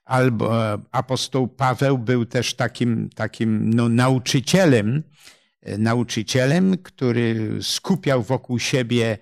Albo 0.06 0.74
e, 0.74 0.78
apostoł 0.91 1.47
Paweł 1.47 1.97
był 1.97 2.26
też 2.26 2.54
takim, 2.54 3.10
takim 3.10 3.74
no, 3.74 3.89
nauczycielem, 3.89 5.04
e, 5.62 5.78
nauczycielem, 5.78 6.78
który 6.78 7.58
skupiał 7.62 8.24
wokół 8.24 8.60
siebie 8.60 9.17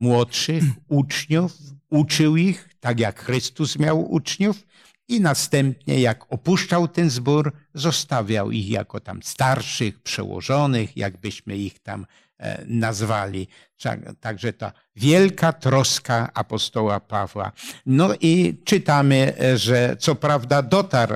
młodszych 0.00 0.64
uczniów, 0.88 1.52
uczył 1.90 2.36
ich, 2.36 2.68
tak 2.80 3.00
jak 3.00 3.20
Chrystus 3.20 3.78
miał 3.78 4.12
uczniów, 4.12 4.66
i 5.10 5.20
następnie, 5.20 6.00
jak 6.00 6.32
opuszczał 6.32 6.88
ten 6.88 7.10
zbór, 7.10 7.52
zostawiał 7.74 8.50
ich 8.50 8.68
jako 8.70 9.00
tam 9.00 9.22
starszych, 9.22 10.02
przełożonych, 10.02 10.96
jakbyśmy 10.96 11.56
ich 11.56 11.78
tam 11.78 12.06
e, 12.38 12.64
nazwali. 12.66 13.48
Tak- 13.82 14.00
Także 14.20 14.52
ta 14.52 14.72
wielka 14.96 15.52
troska 15.52 16.30
apostoła 16.34 17.00
Pawła. 17.00 17.52
No 17.86 18.08
i 18.20 18.60
czytamy, 18.64 19.34
e, 19.40 19.58
że 19.58 19.96
co 19.98 20.14
prawda 20.14 20.62
dotarł 20.62 21.14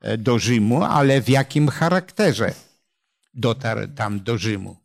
e, 0.00 0.18
do 0.18 0.38
Rzymu, 0.38 0.84
ale 0.84 1.20
w 1.20 1.28
jakim 1.28 1.68
charakterze 1.68 2.52
dotarł 3.34 3.80
tam 3.94 4.20
do 4.20 4.38
Rzymu? 4.38 4.76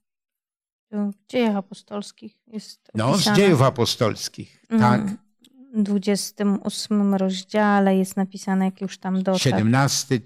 W 0.91 1.27
dziejach 1.31 1.55
apostolskich 1.55 2.37
jest 2.47 2.91
No, 2.95 3.11
z 3.11 3.15
opisane. 3.15 3.37
dziejów 3.37 3.61
apostolskich, 3.61 4.65
tak. 4.69 5.01
Mm, 5.01 5.17
W 5.17 5.30
28 5.73 7.15
rozdziale 7.15 7.97
jest 7.97 8.17
napisane, 8.17 8.65
jak 8.65 8.81
już 8.81 8.97
tam 8.97 9.17
dotarł. 9.23 9.39
17 9.39 10.19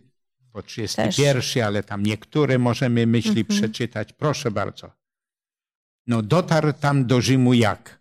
po 0.54 0.62
31, 0.62 1.64
ale 1.66 1.84
tam 1.84 2.04
niektóre 2.04 2.58
możemy 2.60 3.08
myśli 3.08 3.42
Mhm. 3.42 3.46
przeczytać. 3.46 4.14
Proszę 4.14 4.52
bardzo. 4.52 4.92
No 6.08 6.22
dotarł 6.22 6.74
tam 6.74 7.06
do 7.06 7.22
Rzymu 7.22 7.54
jak? 7.54 8.00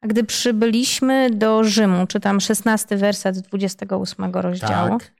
A 0.00 0.06
gdy 0.06 0.24
przybyliśmy 0.24 1.30
do 1.30 1.64
Rzymu, 1.64 2.06
czytam 2.06 2.40
16 2.40 2.96
werset 2.96 3.36
z 3.36 3.42
28 3.42 4.40
rozdziału. 4.42 4.98
Tak. 4.98 5.12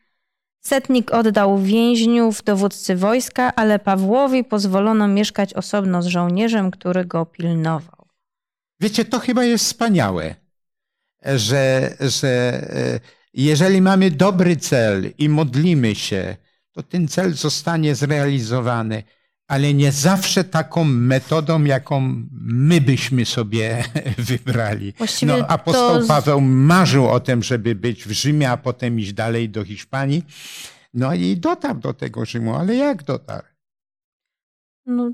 Setnik 0.60 1.10
oddał 1.14 1.58
więźniów 1.58 2.42
dowódcy 2.42 2.96
wojska, 2.96 3.54
ale 3.54 3.78
Pawłowi 3.78 4.44
pozwolono 4.44 5.08
mieszkać 5.08 5.54
osobno 5.54 6.02
z 6.02 6.06
żołnierzem, 6.06 6.70
który 6.70 7.04
go 7.04 7.26
pilnował. 7.26 8.06
Wiecie, 8.80 9.04
to 9.04 9.18
chyba 9.18 9.44
jest 9.44 9.64
wspaniałe. 9.64 10.34
Że, 11.24 11.96
że 12.00 12.28
e, 12.28 13.00
jeżeli 13.34 13.80
mamy 13.80 14.10
dobry 14.10 14.56
cel 14.56 15.12
i 15.18 15.28
modlimy 15.28 15.94
się, 15.94 16.36
to 16.72 16.82
ten 16.82 17.08
cel 17.08 17.34
zostanie 17.34 17.94
zrealizowany, 17.94 19.02
ale 19.48 19.74
nie 19.74 19.92
zawsze 19.92 20.44
taką 20.44 20.84
metodą, 20.84 21.64
jaką 21.64 22.24
my 22.42 22.80
byśmy 22.80 23.24
sobie 23.24 23.84
wybrali. 24.18 24.92
Właściwie 24.98 25.36
No, 25.38 25.46
apostoł 25.46 26.00
to 26.00 26.06
Paweł 26.06 26.40
marzył 26.40 27.08
o 27.08 27.20
tym, 27.20 27.42
żeby 27.42 27.74
być 27.74 28.04
w 28.04 28.10
Rzymie, 28.10 28.50
a 28.50 28.56
potem 28.56 29.00
iść 29.00 29.12
dalej 29.12 29.48
do 29.48 29.64
Hiszpanii. 29.64 30.24
No 30.94 31.14
i 31.14 31.36
dotarł 31.36 31.78
do 31.78 31.94
tego 31.94 32.24
Rzymu, 32.24 32.54
ale 32.54 32.74
jak 32.74 33.02
dotarł? 33.02 33.46
No, 34.86 35.12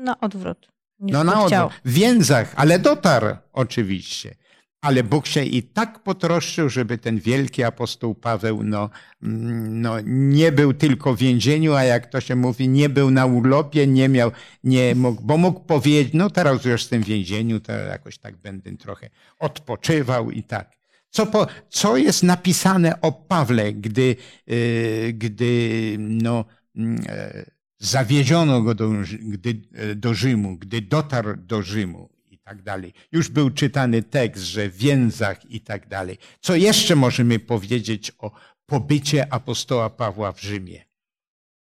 na 0.00 0.20
odwrót. 0.20 0.68
No 1.00 1.24
na 1.24 1.42
odwrót. 1.44 1.72
W 1.84 1.92
więzach, 1.92 2.52
ale 2.56 2.78
dotarł 2.78 3.36
oczywiście. 3.52 4.34
Ale 4.80 5.04
Bóg 5.04 5.26
się 5.26 5.44
i 5.44 5.62
tak 5.62 6.02
potroszczył, 6.02 6.68
żeby 6.68 6.98
ten 6.98 7.18
wielki 7.18 7.62
apostoł 7.62 8.14
Paweł 8.14 8.62
no, 8.62 8.90
mm, 9.22 9.80
no, 9.80 9.96
nie 10.04 10.52
był 10.52 10.74
tylko 10.74 11.14
w 11.14 11.18
więzieniu, 11.18 11.74
a 11.74 11.84
jak 11.84 12.06
to 12.06 12.20
się 12.20 12.36
mówi, 12.36 12.68
nie 12.68 12.88
był 12.88 13.10
na 13.10 13.26
urlopie, 13.26 13.86
nie 13.86 14.08
miał, 14.08 14.30
nie 14.64 14.94
mógł, 14.94 15.22
bo 15.22 15.36
mógł 15.36 15.60
powiedzieć, 15.60 16.14
no 16.14 16.30
teraz 16.30 16.64
już 16.64 16.84
w 16.84 17.04
więzieniu, 17.04 17.60
to 17.60 17.72
jakoś 17.72 18.18
tak 18.18 18.36
będę 18.36 18.76
trochę 18.76 19.10
odpoczywał 19.38 20.30
i 20.30 20.42
tak. 20.42 20.76
Co, 21.10 21.26
po, 21.26 21.46
co 21.68 21.96
jest 21.96 22.22
napisane 22.22 23.00
o 23.00 23.12
Pawle, 23.12 23.72
gdy, 23.72 24.16
yy, 24.46 25.12
gdy 25.12 25.96
no, 25.98 26.44
zawieziono 27.78 28.62
go 28.62 28.74
do, 28.74 28.90
gdy, 29.20 29.62
e, 29.74 29.94
do 29.94 30.14
Rzymu, 30.14 30.56
gdy 30.56 30.80
dotarł 30.80 31.36
do 31.36 31.62
Rzymu 31.62 32.19
tak 32.50 32.62
dalej. 32.62 32.92
Już 33.12 33.28
był 33.28 33.50
czytany 33.50 34.02
tekst, 34.02 34.42
że 34.44 34.68
w 34.68 34.76
więzach 34.76 35.50
i 35.50 35.60
tak 35.60 35.88
dalej. 35.88 36.18
Co 36.40 36.56
jeszcze 36.56 36.96
możemy 36.96 37.38
powiedzieć 37.38 38.12
o 38.18 38.30
pobycie 38.66 39.32
apostoła 39.32 39.90
Pawła 39.90 40.32
w 40.32 40.40
Rzymie? 40.40 40.84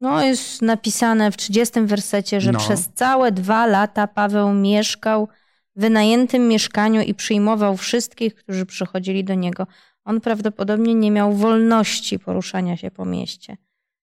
No, 0.02 0.24
jest 0.24 0.62
napisane 0.62 1.32
w 1.32 1.38
30 1.38 1.82
wersecie, 1.82 2.42
że 2.42 2.52
No. 2.52 2.60
przez 2.60 2.90
całe 2.96 3.32
dwa 3.32 3.66
lata 3.66 4.08
Paweł 4.08 4.54
mieszkał 4.54 5.28
w 5.76 5.82
wynajętym 5.82 6.48
mieszkaniu 6.48 7.02
i 7.02 7.14
przyjmował 7.14 7.78
wszystkich, 7.78 8.36
którzy 8.36 8.66
przychodzili 8.66 9.24
do 9.24 9.34
niego. 9.34 9.68
On 10.06 10.22
prawdopodobnie 10.22 10.96
nie 10.96 11.12
miał 11.12 11.34
wolności 11.34 12.20
poruszania 12.20 12.78
się 12.78 12.92
po 12.92 13.06
mieście, 13.06 13.58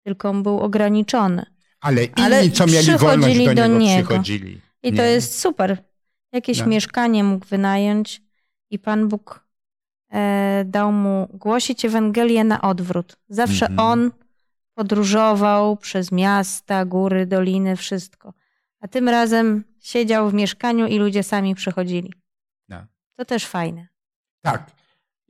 tylko 0.03 0.29
on 0.29 0.43
był 0.43 0.59
ograniczony. 0.59 1.45
Ale 1.81 2.03
inni, 2.03 2.13
Ale 2.23 2.49
co 2.49 2.67
mieli 2.67 2.97
wolność, 2.97 3.37
do 3.39 3.45
do 3.45 3.67
niego, 3.67 3.77
niego. 3.77 4.07
przychodzili. 4.07 4.61
I 4.83 4.93
to 4.93 5.01
Nie. 5.03 5.09
jest 5.09 5.39
super. 5.39 5.77
Jakieś 6.31 6.59
No. 6.59 6.67
mieszkanie 6.67 7.23
mógł 7.23 7.45
wynająć 7.45 8.21
i 8.69 8.79
Pan 8.79 9.07
Bóg 9.07 9.47
e, 10.13 10.63
dał 10.65 10.91
mu 10.91 11.27
głosić 11.33 11.85
Ewangelię 11.85 12.43
na 12.43 12.61
odwrót. 12.61 13.15
Zawsze 13.29 13.65
Mhm. 13.67 13.79
on 13.89 14.11
podróżował 14.73 15.77
przez 15.77 16.11
miasta, 16.11 16.85
góry, 16.85 17.25
doliny, 17.25 17.75
wszystko. 17.75 18.33
A 18.79 18.87
tym 18.87 19.09
razem 19.09 19.63
siedział 19.79 20.29
w 20.29 20.33
mieszkaniu 20.33 20.87
i 20.87 20.97
ludzie 20.99 21.23
sami 21.23 21.55
przychodzili. 21.55 22.13
No. 22.69 22.85
To 23.15 23.25
też 23.25 23.45
fajne. 23.45 23.87
Tak. 24.41 24.71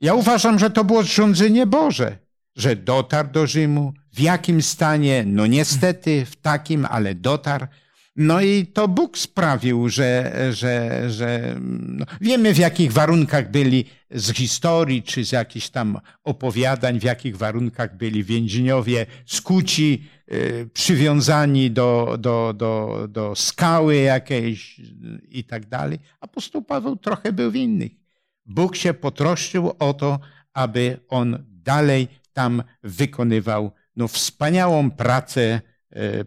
Ja 0.00 0.14
uważam, 0.14 0.58
że 0.58 0.70
to 0.70 0.84
było 0.84 1.02
zrządzenie 1.02 1.66
Boże, 1.66 2.18
że 2.56 2.76
dotarł 2.76 3.28
do 3.30 3.46
Rzymu. 3.46 3.92
W 4.12 4.20
jakim 4.20 4.62
stanie? 4.62 5.24
No 5.26 5.46
niestety 5.46 6.24
w 6.26 6.36
takim, 6.36 6.86
ale 6.90 7.14
dotarł. 7.14 7.66
No 8.16 8.40
i 8.40 8.66
to 8.66 8.88
Bóg 8.88 9.18
sprawił, 9.18 9.88
że, 9.88 10.32
że, 10.52 11.04
że 11.10 11.56
no, 11.60 12.06
wiemy 12.20 12.54
w 12.54 12.58
jakich 12.58 12.92
warunkach 12.92 13.50
byli 13.50 13.84
z 14.10 14.32
historii, 14.32 15.02
czy 15.02 15.24
z 15.24 15.32
jakichś 15.32 15.68
tam 15.68 15.98
opowiadań, 16.24 17.00
w 17.00 17.02
jakich 17.02 17.36
warunkach 17.36 17.96
byli 17.96 18.24
więźniowie 18.24 19.06
skuci, 19.26 20.04
y, 20.32 20.68
przywiązani 20.72 21.70
do, 21.70 22.16
do, 22.18 22.54
do, 22.56 23.06
do 23.08 23.36
skały 23.36 23.96
jakiejś 23.96 24.78
y, 24.78 24.82
i 25.28 25.44
tak 25.44 25.66
dalej. 25.66 25.98
Apostoł 26.20 26.62
Paweł 26.62 26.96
trochę 26.96 27.32
był 27.32 27.50
w 27.50 27.56
innych. 27.56 27.92
Bóg 28.46 28.76
się 28.76 28.94
potroszczył 28.94 29.72
o 29.78 29.94
to, 29.94 30.18
aby 30.52 31.00
on 31.08 31.44
dalej 31.48 32.08
tam 32.32 32.62
wykonywał 32.82 33.72
no, 33.96 34.08
wspaniałą 34.08 34.90
pracę, 34.90 35.60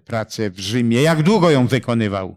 pracę 0.06 0.50
w 0.50 0.60
Rzymie. 0.60 1.02
Jak 1.02 1.24
długo 1.24 1.50
ją 1.52 1.68
wykonywał? 1.68 2.36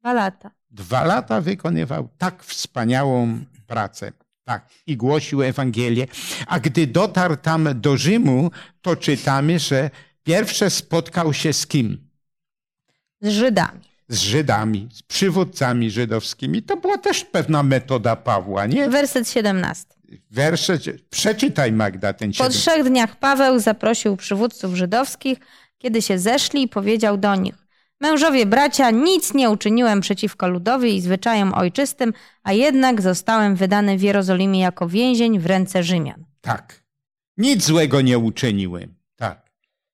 Dwa 0.00 0.12
lata. 0.12 0.50
Dwa 0.70 1.04
lata 1.04 1.40
wykonywał 1.40 2.08
tak 2.18 2.44
wspaniałą 2.44 3.38
pracę. 3.66 4.12
Tak, 4.44 4.68
i 4.86 4.96
głosił 4.96 5.42
Ewangelię. 5.42 6.06
A 6.46 6.60
gdy 6.60 6.86
dotarł 6.86 7.36
tam 7.36 7.68
do 7.80 7.96
Rzymu, 7.96 8.50
to 8.82 8.96
czytamy, 8.96 9.58
że 9.58 9.90
pierwsze 10.22 10.70
spotkał 10.70 11.32
się 11.32 11.52
z 11.52 11.66
kim? 11.66 12.08
Z 13.20 13.28
Żydami. 13.28 13.80
Z 14.08 14.18
Żydami, 14.20 14.88
z 14.92 15.02
przywódcami 15.02 15.90
żydowskimi. 15.90 16.62
To 16.62 16.76
była 16.76 16.98
też 16.98 17.24
pewna 17.24 17.62
metoda 17.62 18.16
Pawła, 18.16 18.66
nie? 18.66 18.88
Werset 18.90 19.28
17. 19.28 19.84
Wersze, 20.30 20.78
przeczytaj 21.10 21.72
Magda 21.72 22.12
ten 22.12 22.30
Po 22.30 22.34
siedem. 22.36 22.52
trzech 22.52 22.84
dniach 22.84 23.16
Paweł 23.16 23.58
zaprosił 23.58 24.16
przywódców 24.16 24.74
żydowskich, 24.74 25.38
kiedy 25.78 26.02
się 26.02 26.18
zeszli 26.18 26.68
powiedział 26.68 27.18
do 27.18 27.34
nich: 27.34 27.66
Mężowie 28.00 28.46
bracia, 28.46 28.90
nic 28.90 29.34
nie 29.34 29.50
uczyniłem 29.50 30.00
przeciwko 30.00 30.48
ludowi 30.48 30.96
i 30.96 31.00
zwyczajom 31.00 31.54
ojczystym, 31.54 32.12
a 32.42 32.52
jednak 32.52 33.02
zostałem 33.02 33.56
wydany 33.56 33.98
w 33.98 34.02
Jerozolimie 34.02 34.60
jako 34.60 34.88
więzień 34.88 35.38
w 35.38 35.46
ręce 35.46 35.82
Rzymian. 35.82 36.24
Tak. 36.40 36.82
Nic 37.36 37.64
złego 37.64 38.00
nie 38.00 38.18
uczyniłem. 38.18 38.94
Tak. 39.16 39.50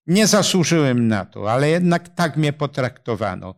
Nie 0.06 0.26
zasłużyłem 0.26 1.08
na 1.08 1.24
to, 1.24 1.52
ale 1.52 1.68
jednak 1.70 2.08
tak 2.08 2.36
mnie 2.36 2.52
potraktowano. 2.52 3.54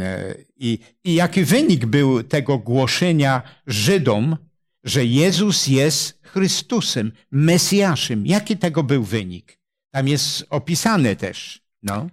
E, 0.00 0.34
I, 0.56 0.78
I 1.04 1.14
jaki 1.14 1.44
wynik 1.44 1.86
był 1.86 2.22
tego 2.22 2.58
głoszenia 2.58 3.42
Żydom, 3.66 4.36
że 4.84 5.04
Jezus 5.04 5.66
jest 5.66 6.20
Chrystusem, 6.22 7.12
Mesjaszem? 7.30 8.26
Jaki 8.26 8.56
tego 8.56 8.82
był 8.82 9.02
wynik? 9.02 9.57
Tam 9.98 10.08
jest 10.08 10.46
opisane 10.50 11.16
też. 11.16 11.62
No. 11.82 12.06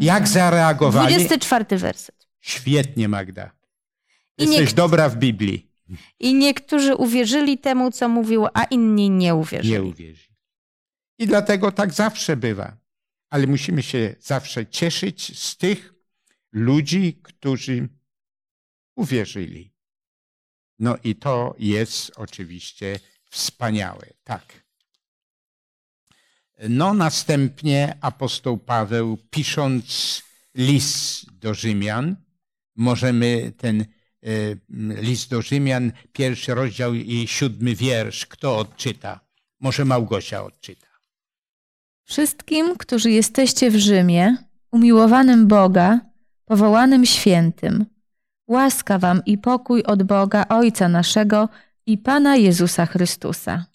Jak 0.00 0.28
zareagowali? 0.28 1.14
24 1.14 1.78
werset. 1.78 2.28
Świetnie, 2.40 3.08
Magda. 3.08 3.50
Jesteś 4.38 4.72
dobra 4.74 5.08
w 5.08 5.16
Biblii. 5.16 5.70
I 6.20 6.34
niektórzy 6.34 6.94
uwierzyli 6.94 7.58
temu, 7.58 7.90
co 7.90 8.08
mówił, 8.08 8.46
a 8.54 8.64
inni 8.64 9.10
nie 9.10 9.34
uwierzyli. 9.34 9.72
nie 9.72 9.82
uwierzy. 9.82 10.28
I 11.18 11.26
dlatego 11.26 11.72
tak 11.72 11.92
zawsze 11.92 12.36
bywa. 12.36 12.76
Ale 13.30 13.46
musimy 13.46 13.82
się 13.82 14.14
zawsze 14.20 14.66
cieszyć 14.66 15.38
z 15.38 15.56
tych 15.56 15.94
ludzi, 16.52 17.20
którzy 17.22 17.88
uwierzyli. 18.96 19.72
No 20.78 20.96
i 21.04 21.16
to 21.16 21.54
jest 21.58 22.12
oczywiście 22.16 23.00
wspaniałe. 23.30 24.06
Tak. 24.24 24.59
No, 26.68 26.94
następnie 26.94 27.96
apostoł 28.00 28.58
Paweł, 28.58 29.18
pisząc 29.30 30.22
list 30.54 31.32
do 31.32 31.54
Rzymian, 31.54 32.16
możemy 32.76 33.52
ten 33.56 33.80
e, 33.80 33.86
list 35.02 35.30
do 35.30 35.42
Rzymian, 35.42 35.92
pierwszy 36.12 36.54
rozdział 36.54 36.94
i 36.94 37.26
siódmy 37.28 37.74
wiersz, 37.74 38.26
kto 38.26 38.58
odczyta? 38.58 39.20
Może 39.60 39.84
Małgosia 39.84 40.44
odczyta. 40.44 40.86
Wszystkim, 42.04 42.76
którzy 42.76 43.10
jesteście 43.10 43.70
w 43.70 43.76
Rzymie, 43.76 44.36
umiłowanym 44.70 45.46
Boga, 45.46 46.00
powołanym 46.44 47.06
świętym, 47.06 47.86
łaska 48.48 48.98
wam 48.98 49.22
i 49.26 49.38
pokój 49.38 49.82
od 49.82 50.02
Boga 50.02 50.44
Ojca 50.48 50.88
naszego 50.88 51.48
i 51.86 51.98
Pana 51.98 52.36
Jezusa 52.36 52.86
Chrystusa. 52.86 53.69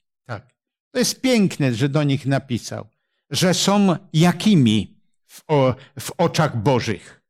To 0.96 1.00
jest 1.00 1.22
piękne, 1.22 1.74
że 1.74 1.90
do 1.90 2.04
nich 2.04 2.26
napisał, 2.26 2.88
że 3.30 3.54
są 3.54 3.96
jakimi 4.14 4.98
w, 5.26 5.44
o, 5.48 5.76
w 6.00 6.12
oczach 6.18 6.62
Bożych? 6.64 7.22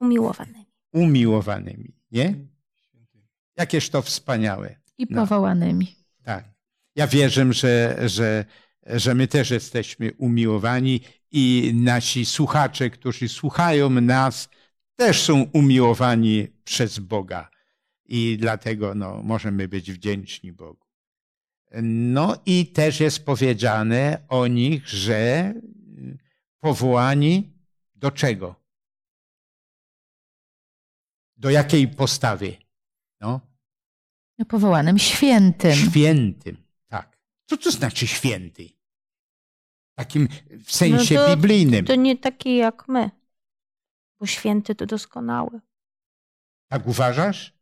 Umiłowanymi. 0.00 0.66
Umiłowanymi, 0.92 1.94
nie? 2.10 2.34
Jakież 3.56 3.90
to 3.90 4.02
wspaniałe. 4.02 4.76
I 4.98 5.06
No. 5.10 5.20
powołanymi. 5.22 5.96
Tak. 6.24 6.44
Ja 6.96 7.06
wierzę, 7.06 7.52
że, 7.52 7.98
że, 8.06 8.44
że 8.86 9.14
my 9.14 9.28
też 9.28 9.50
jesteśmy 9.50 10.12
umiłowani 10.18 11.00
i 11.30 11.72
nasi 11.74 12.24
słuchacze, 12.26 12.90
którzy 12.90 13.28
słuchają 13.28 13.90
nas, 13.90 14.48
też 14.96 15.22
są 15.22 15.42
umiłowani 15.52 16.48
przez 16.64 16.98
Boga. 16.98 17.50
I 18.04 18.36
dlatego 18.40 18.94
no, 18.94 19.22
możemy 19.22 19.68
być 19.68 19.92
wdzięczni 19.92 20.52
Bogu. 20.52 20.81
No 21.82 22.36
i 22.46 22.66
też 22.66 23.00
jest 23.00 23.24
powiedziane 23.24 24.24
o 24.28 24.46
nich, 24.46 24.88
że 24.88 25.54
powołani 26.60 27.52
do 27.94 28.10
czego? 28.10 28.54
Do 31.36 31.50
jakiej 31.50 31.88
postawy? 31.88 32.56
No, 33.20 33.40
Powołanym 34.48 34.98
świętym. 34.98 35.72
Świętym, 35.74 36.56
tak. 36.88 37.18
Co 37.46 37.56
to 37.56 37.70
znaczy 37.70 38.06
święty? 38.06 38.68
W 39.92 39.94
takim 39.94 40.28
w 40.64 40.72
sensie 40.72 41.14
No 41.14 41.26
to- 41.26 41.36
biblijnym. 41.36 41.84
To 41.84 41.94
nie 41.94 42.16
taki 42.16 42.56
jak 42.56 42.88
my, 42.88 43.10
bo 44.20 44.26
święty 44.26 44.74
to 44.74 44.86
doskonały. 44.86 45.60
Tak 46.68 46.86
uważasz? 46.86 47.52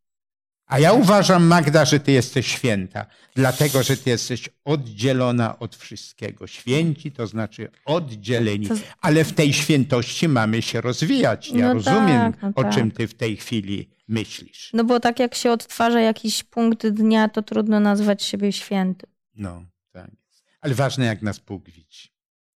A 0.70 0.78
ja 0.78 0.92
uważam, 0.92 1.46
Magda, 1.46 1.84
że 1.84 2.00
ty 2.00 2.12
jesteś 2.12 2.46
święta, 2.46 3.06
dlatego 3.34 3.82
że 3.82 3.96
ty 3.96 4.10
jesteś 4.10 4.48
oddzielona 4.64 5.58
od 5.58 5.76
wszystkiego. 5.76 6.46
Święci 6.46 7.12
to 7.12 7.26
znaczy 7.26 7.70
oddzieleni, 7.84 8.68
ale 9.00 9.24
w 9.24 9.32
tej 9.32 9.52
świętości 9.52 10.28
mamy 10.28 10.62
się 10.62 10.80
rozwijać. 10.80 11.48
Ja 11.48 11.68
No 11.68 11.74
rozumiem, 11.74 12.32
tak, 12.32 12.42
no 12.42 12.52
o 12.54 12.62
tak. 12.62 12.74
czym 12.74 12.90
ty 12.90 13.08
w 13.08 13.14
tej 13.14 13.36
chwili 13.36 13.90
myślisz. 14.08 14.70
No 14.74 14.84
bo 14.84 15.00
tak 15.00 15.18
jak 15.18 15.34
się 15.34 15.52
odtwarza 15.52 16.00
jakiś 16.00 16.42
punkt 16.44 16.86
dnia, 16.86 17.28
to 17.28 17.42
trudno 17.42 17.80
nazwać 17.80 18.22
siebie 18.22 18.52
świętym. 18.52 19.10
No, 19.34 19.64
tak. 19.92 20.10
jest. 20.28 20.44
Ale 20.60 20.74
ważne, 20.74 21.04
jak 21.04 21.22
nas 21.22 21.38
Bóg 21.38 21.70
widzi. 21.70 22.08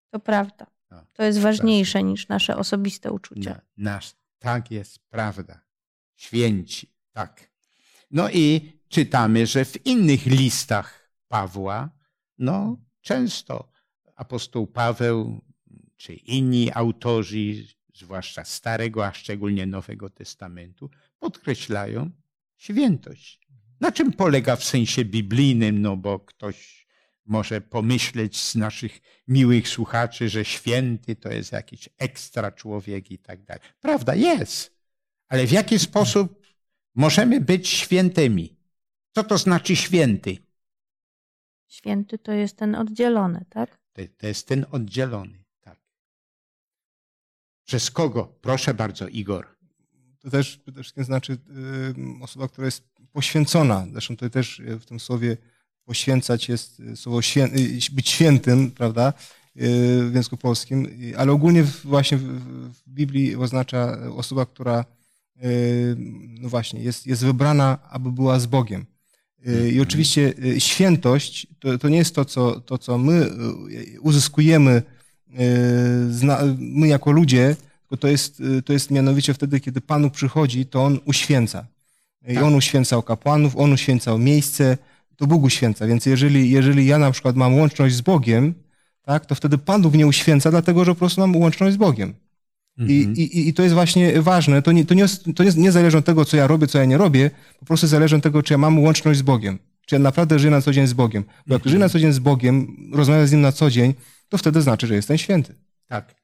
To 0.09 0.19
prawda. 0.19 0.65
No, 0.91 1.05
To 1.13 1.23
jest 1.23 1.39
ważniejsze 1.39 2.03
niż 2.03 2.27
nasze 2.27 2.57
osobiste 2.57 3.11
uczucia. 3.11 3.49
Na, 3.77 3.91
nasz, 3.91 4.11
tak 4.39 4.71
jest 4.71 4.99
prawda. 5.09 5.61
Święci, 6.15 6.93
tak. 7.11 7.52
No 8.13 8.29
i 8.29 8.71
czytamy, 8.89 9.47
że 9.47 9.65
w 9.65 9.85
innych 9.85 10.25
listach 10.25 11.09
Pawła, 11.27 11.89
no 12.37 12.77
często 13.01 13.71
apostoł 14.15 14.67
Paweł 14.67 15.41
czy 15.97 16.13
inni 16.13 16.71
autorzy, 16.73 17.67
zwłaszcza 17.95 18.45
Starego, 18.45 19.05
a 19.05 19.13
szczególnie 19.13 19.65
Nowego 19.65 20.09
Testamentu, 20.09 20.89
podkreślają 21.19 22.11
świętość. 22.57 23.47
Na 23.79 23.91
czym 23.91 24.11
polega 24.11 24.55
w 24.55 24.63
sensie 24.63 25.05
biblijnym, 25.05 25.81
no 25.81 25.97
bo 25.97 26.19
ktoś 26.19 26.87
może 27.25 27.61
pomyśleć 27.61 28.39
z 28.39 28.55
naszych 28.55 29.01
miłych 29.27 29.67
słuchaczy, 29.69 30.29
że 30.29 30.45
święty 30.45 31.15
to 31.15 31.29
jest 31.31 31.51
jakiś 31.51 31.89
ekstra 31.97 32.51
człowiek 32.51 33.11
i 33.11 33.17
tak 33.17 33.43
dalej. 33.43 33.63
Prawda, 33.81 34.15
jest. 34.15 34.77
Ale 35.27 35.47
w 35.47 35.51
jaki 35.51 35.79
sposób 35.79 36.42
możemy 36.95 37.41
być 37.41 37.67
świętymi? 37.67 38.55
Co 39.15 39.23
to 39.23 39.37
znaczy 39.37 39.75
święty? 39.75 40.37
Święty 41.67 42.17
to 42.17 42.31
jest 42.31 42.57
ten 42.57 42.75
oddzielony, 42.75 43.45
tak? 43.49 43.77
To, 43.93 44.01
to 44.17 44.27
jest 44.27 44.47
ten 44.47 44.65
oddzielony. 44.71 45.43
Tak. 45.61 45.79
Przez 47.65 47.91
kogo? 47.91 48.35
Proszę 48.41 48.73
bardzo, 48.73 49.07
Igor. 49.07 49.47
To 50.19 50.29
też 50.29 50.57
przede 50.57 50.81
wszystkim 50.81 51.03
znaczy 51.03 51.33
y, 51.33 52.23
osoba, 52.23 52.47
która 52.47 52.65
jest 52.65 52.83
poświęcona. 53.11 53.87
Zresztą 53.91 54.15
tutaj 54.15 54.29
też 54.29 54.59
y, 54.59 54.79
w 54.79 54.85
tym 54.85 54.99
słowie 54.99 55.37
poświęcać 55.85 56.49
jest 56.49 56.79
y, 56.79 56.95
słowo 56.95 57.21
świę, 57.21 57.49
być 57.91 58.09
świętym, 58.09 58.71
prawda, 58.71 59.13
w 59.55 60.11
języku 60.13 60.37
polskim, 60.37 60.87
ale 61.17 61.31
ogólnie 61.31 61.63
właśnie 61.63 62.17
w, 62.17 62.83
Biblii 62.87 63.35
oznacza 63.35 63.97
osoba, 64.15 64.45
która 64.45 64.85
no 66.39 66.49
właśnie 66.49 66.83
jest, 66.83 67.07
jest 67.07 67.25
wybrana, 67.25 67.77
aby 67.89 68.11
była 68.11 68.39
z 68.39 68.45
Bogiem. 68.45 68.85
Y, 69.47 69.71
I 69.71 69.79
oczywiście 69.81 70.33
y, 70.45 70.59
świętość 70.59 71.47
to, 71.59 71.77
to 71.77 71.89
nie 71.89 71.97
jest 71.97 72.15
to, 72.15 72.25
co, 72.25 72.59
to, 72.59 72.77
co 72.77 72.97
my 72.97 73.29
uzyskujemy, 74.01 74.81
my 76.57 76.87
jako 76.87 77.11
ludzie, 77.11 77.55
tylko 77.81 77.97
to 77.97 78.07
jest, 78.07 78.43
to 78.65 78.73
jest 78.73 78.91
mianowicie 78.91 79.33
wtedy, 79.33 79.59
kiedy 79.59 79.81
Panu 79.81 80.09
przychodzi, 80.09 80.65
to 80.65 80.83
On 80.83 80.99
uświęca. 81.05 81.67
I 82.27 82.33
Tak. 82.33 82.43
On 82.43 82.55
uświęcał 82.55 83.03
kapłanów, 83.03 83.57
On 83.57 83.73
uświęcał 83.73 84.19
miejsce, 84.19 84.77
to 85.15 85.27
Bóg 85.27 85.43
uświęca. 85.43 85.87
Więc 85.87 86.05
jeżeli, 86.05 86.49
jeżeli 86.49 86.85
ja 86.85 86.97
na 86.97 87.11
przykład 87.11 87.35
mam 87.35 87.57
łączność 87.57 87.95
z 87.95 88.01
Bogiem, 88.01 88.53
tak, 89.01 89.25
to 89.25 89.35
wtedy 89.35 89.57
Pan 89.57 89.81
Bóg 89.81 89.93
mnie 89.93 90.07
uświęca, 90.07 90.51
dlatego 90.51 90.85
że 90.85 90.91
po 90.91 90.99
prostu 90.99 91.21
mam 91.21 91.35
łączność 91.35 91.73
z 91.73 91.77
Bogiem. 91.77 92.13
I, 92.77 92.81
Mhm. 92.81 93.15
i, 93.17 93.47
I 93.47 93.53
to 93.53 93.63
jest 93.63 93.75
właśnie 93.75 94.21
ważne. 94.21 94.61
To, 94.61 94.71
nie, 94.71 94.85
to, 94.85 94.93
nie, 94.93 95.05
to 95.35 95.43
nie, 95.43 95.51
nie 95.55 95.71
zależy 95.71 95.97
od 95.97 96.05
tego, 96.05 96.25
co 96.25 96.37
ja 96.37 96.47
robię, 96.47 96.67
co 96.67 96.77
ja 96.79 96.85
nie 96.85 96.97
robię, 96.97 97.31
po 97.59 97.65
prostu 97.65 97.87
zależy 97.87 98.15
od 98.15 98.23
tego, 98.23 98.43
czy 98.43 98.53
ja 98.53 98.57
mam 98.57 98.79
łączność 98.79 99.19
z 99.19 99.21
Bogiem. 99.21 99.59
Czy 99.85 99.95
ja 99.95 99.99
naprawdę 99.99 100.39
żyję 100.39 100.51
na 100.51 100.61
co 100.61 100.71
dzień 100.73 100.87
z 100.87 100.93
Bogiem. 100.93 101.23
Bo 101.47 101.53
jak 101.53 101.65
żyję 101.65 101.79
na 101.79 101.89
co 101.89 101.99
dzień 101.99 102.11
z 102.13 102.19
Bogiem, 102.19 102.77
rozmawiam 102.93 103.27
z 103.27 103.31
Nim 103.31 103.41
na 103.41 103.51
co 103.51 103.69
dzień, 103.69 103.93
to 104.29 104.37
wtedy 104.37 104.61
znaczy, 104.61 104.87
że 104.87 104.95
jestem 104.95 105.17
święty. 105.17 105.55
Tak. 105.87 106.15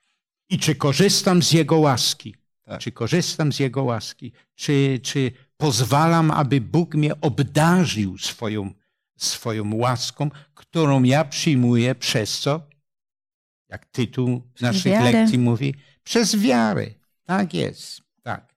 I 0.49 0.59
czy 0.59 0.75
korzystam 0.75 1.43
z 1.43 1.51
Jego 1.51 1.77
łaski? 1.79 2.35
Tak. 2.65 2.81
Czy 2.81 2.91
korzystam 2.91 3.53
z 3.53 3.59
Jego 3.59 3.83
łaski? 3.83 4.31
Czy, 4.55 4.99
czy 5.03 5.31
pozwalam, 5.57 6.31
aby 6.31 6.62
Bóg 6.62 6.95
mnie 6.95 7.21
obdarzył 7.21 8.17
swoją, 8.17 8.71
swoją 9.17 9.75
łaską, 9.75 10.29
którą 10.53 11.03
ja 11.03 11.25
przyjmuję 11.25 11.95
przez 11.95 12.39
co? 12.39 12.62
Jak 13.69 13.85
tytuł 13.85 14.41
naszych 14.62 14.91
wiarę. 14.91 15.12
lekcji 15.12 15.38
mówi, 15.38 15.73
przez 16.10 16.36
wiarę. 16.36 16.88
Tak 17.26 17.54
jest. 17.54 18.02
Tak. 18.24 18.54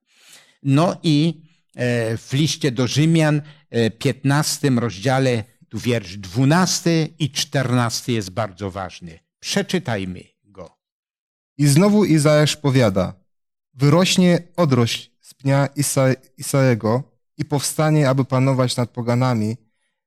No 0.63 0.97
i 1.03 1.43
e, 1.75 2.17
w 2.17 2.33
liście 2.33 2.73
do 2.73 2.87
Rzymian, 2.87 3.43
e, 3.71 3.91
15 3.91 4.71
rozdziale, 4.71 5.45
tu 5.69 5.79
wiersz 5.79 6.17
12 6.17 7.09
i 7.19 7.31
14 7.31 8.13
jest 8.13 8.31
bardzo 8.31 8.71
ważny. 8.71 9.19
Przeczytajmy 9.41 10.25
go. 10.45 10.77
I 11.59 11.67
znowu 11.67 12.05
Izajasz 12.05 12.57
powiada, 12.57 13.15
wyrośnie 13.75 14.39
odrośl 14.57 15.11
z 15.21 15.35
pnia 15.35 15.69
Isa, 15.77 16.07
Isaego 16.39 17.03
i 17.39 17.45
powstanie, 17.45 18.09
aby 18.09 18.25
panować 18.25 18.77
nad 18.77 18.91
poganami. 18.91 19.57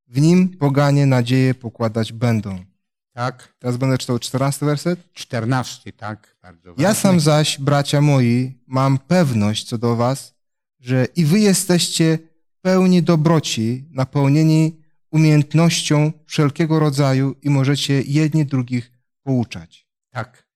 W 0.08 0.22
nim 0.22 0.50
poganie 0.50 1.06
nadzieję 1.06 1.56
pokładać 1.56 2.14
będą. 2.14 2.75
Tak? 3.16 3.56
Teraz 3.60 3.78
będę 3.78 3.98
czytał 3.98 4.20
czternasty 4.20 4.66
werset. 4.66 5.14
14, 5.14 5.94
tak? 5.94 6.38
Bardzo 6.42 6.70
ważny. 6.70 6.84
Ja 6.84 6.94
sam 6.94 7.20
zaś, 7.20 7.60
bracia 7.60 8.02
moi, 8.02 8.60
mam 8.68 8.98
pewność 8.98 9.64
co 9.64 9.78
do 9.78 9.96
was, 9.96 10.36
że 10.80 11.08
i 11.16 11.26
wy 11.26 11.40
jesteście 11.40 12.20
pełni 12.62 13.04
dobroci, 13.04 13.86
napełnieni 13.92 14.82
umiejętnością 15.12 16.12
wszelkiego 16.26 16.80
rodzaju 16.80 17.36
i 17.42 17.50
możecie 17.50 18.02
jedni 18.02 18.46
drugich 18.46 18.92
pouczać. 19.24 19.88
Tak. 20.10 20.48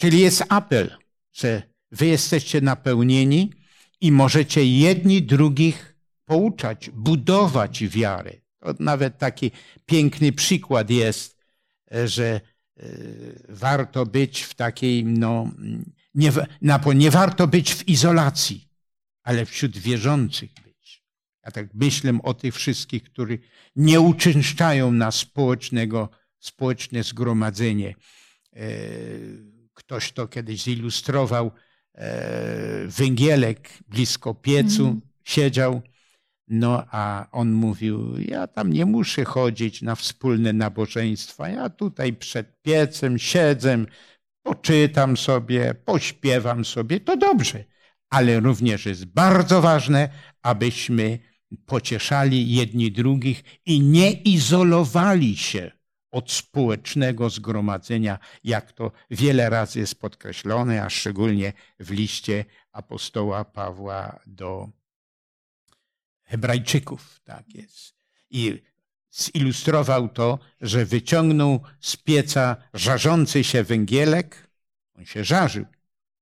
Czyli 0.00 0.20
jest 0.20 0.44
apel, 0.48 0.96
że 1.32 1.62
wy 1.90 2.06
jesteście 2.06 2.60
napełnieni 2.60 3.52
i 4.00 4.12
możecie 4.12 4.64
jedni 4.64 5.22
drugich 5.22 5.96
pouczać, 6.24 6.90
budować 6.90 7.84
wiarę. 7.88 8.32
To 8.58 8.74
nawet 8.78 9.18
taki 9.18 9.50
piękny 9.86 10.32
przykład 10.32 10.90
jest, 10.90 11.33
że 12.06 12.40
e, 12.76 12.86
warto 13.48 14.06
być 14.06 14.42
w 14.42 14.54
takiej, 14.54 15.04
no, 15.04 15.50
nie, 16.14 16.32
na, 16.62 16.80
nie 16.94 17.10
warto 17.10 17.46
być 17.46 17.74
w 17.74 17.88
izolacji, 17.88 18.68
ale 19.22 19.46
wśród 19.46 19.78
wierzących 19.78 20.50
być. 20.64 21.02
Ja 21.44 21.50
tak 21.50 21.66
myślę 21.74 22.18
o 22.22 22.34
tych 22.34 22.54
wszystkich, 22.54 23.02
którzy 23.02 23.38
nie 23.76 24.00
uczęszczają 24.00 24.92
na 24.92 25.10
społecznego, 25.10 26.08
społeczne 26.38 27.02
zgromadzenie. 27.02 27.94
E, 28.52 28.60
Ktoś 29.74 30.12
to 30.12 30.28
kiedyś 30.28 30.62
zilustrował. 30.62 31.50
e, 31.94 32.86
Węgielek 32.88 33.68
blisko 33.88 34.34
piecu 34.34 34.82
Mhm. 34.82 35.00
siedział. 35.24 35.82
No 36.48 36.84
a 36.90 37.26
on 37.32 37.52
mówił, 37.52 38.18
ja 38.18 38.46
tam 38.46 38.72
nie 38.72 38.86
muszę 38.86 39.24
chodzić 39.24 39.82
na 39.82 39.94
wspólne 39.94 40.52
nabożeństwa. 40.52 41.48
Ja 41.48 41.70
tutaj 41.70 42.12
przed 42.12 42.62
piecem 42.62 43.18
siedzę, 43.18 43.84
poczytam 44.42 45.16
sobie, 45.16 45.74
pośpiewam 45.74 46.64
sobie. 46.64 47.00
To 47.00 47.16
dobrze. 47.16 47.64
Ale 48.10 48.40
również 48.40 48.86
jest 48.86 49.04
bardzo 49.04 49.62
ważne, 49.62 50.08
abyśmy 50.42 51.18
pocieszali 51.66 52.54
jedni 52.54 52.92
drugich 52.92 53.44
i 53.66 53.80
nie 53.80 54.12
izolowali 54.12 55.36
się 55.36 55.70
od 56.10 56.32
społecznego 56.32 57.30
zgromadzenia, 57.30 58.18
jak 58.44 58.72
to 58.72 58.92
wiele 59.10 59.50
razy 59.50 59.78
jest 59.80 60.00
podkreślone, 60.00 60.84
a 60.84 60.90
szczególnie 60.90 61.52
w 61.80 61.90
liście 61.90 62.44
apostoła 62.72 63.44
Pawła 63.44 64.20
do 64.26 64.68
Hebrajczyków. 66.24 67.20
Tak 67.24 67.54
jest. 67.54 67.94
I 68.30 68.62
zilustrował 69.10 70.08
to, 70.08 70.38
że 70.60 70.84
wyciągnął 70.84 71.60
z 71.80 71.96
pieca 71.96 72.56
żarzący 72.74 73.44
się 73.44 73.64
węgielek, 73.64 74.50
on 74.94 75.04
się 75.04 75.24
żarzył, 75.24 75.66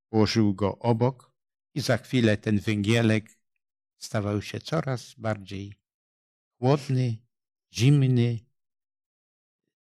położył 0.09 0.55
go 0.55 0.79
obok 0.79 1.33
i 1.75 1.81
za 1.81 1.97
chwilę 1.97 2.37
ten 2.37 2.59
węgielek 2.59 3.39
stawał 3.99 4.43
się 4.43 4.61
coraz 4.61 5.15
bardziej 5.15 5.75
chłodny, 6.59 7.17
zimny. 7.73 8.39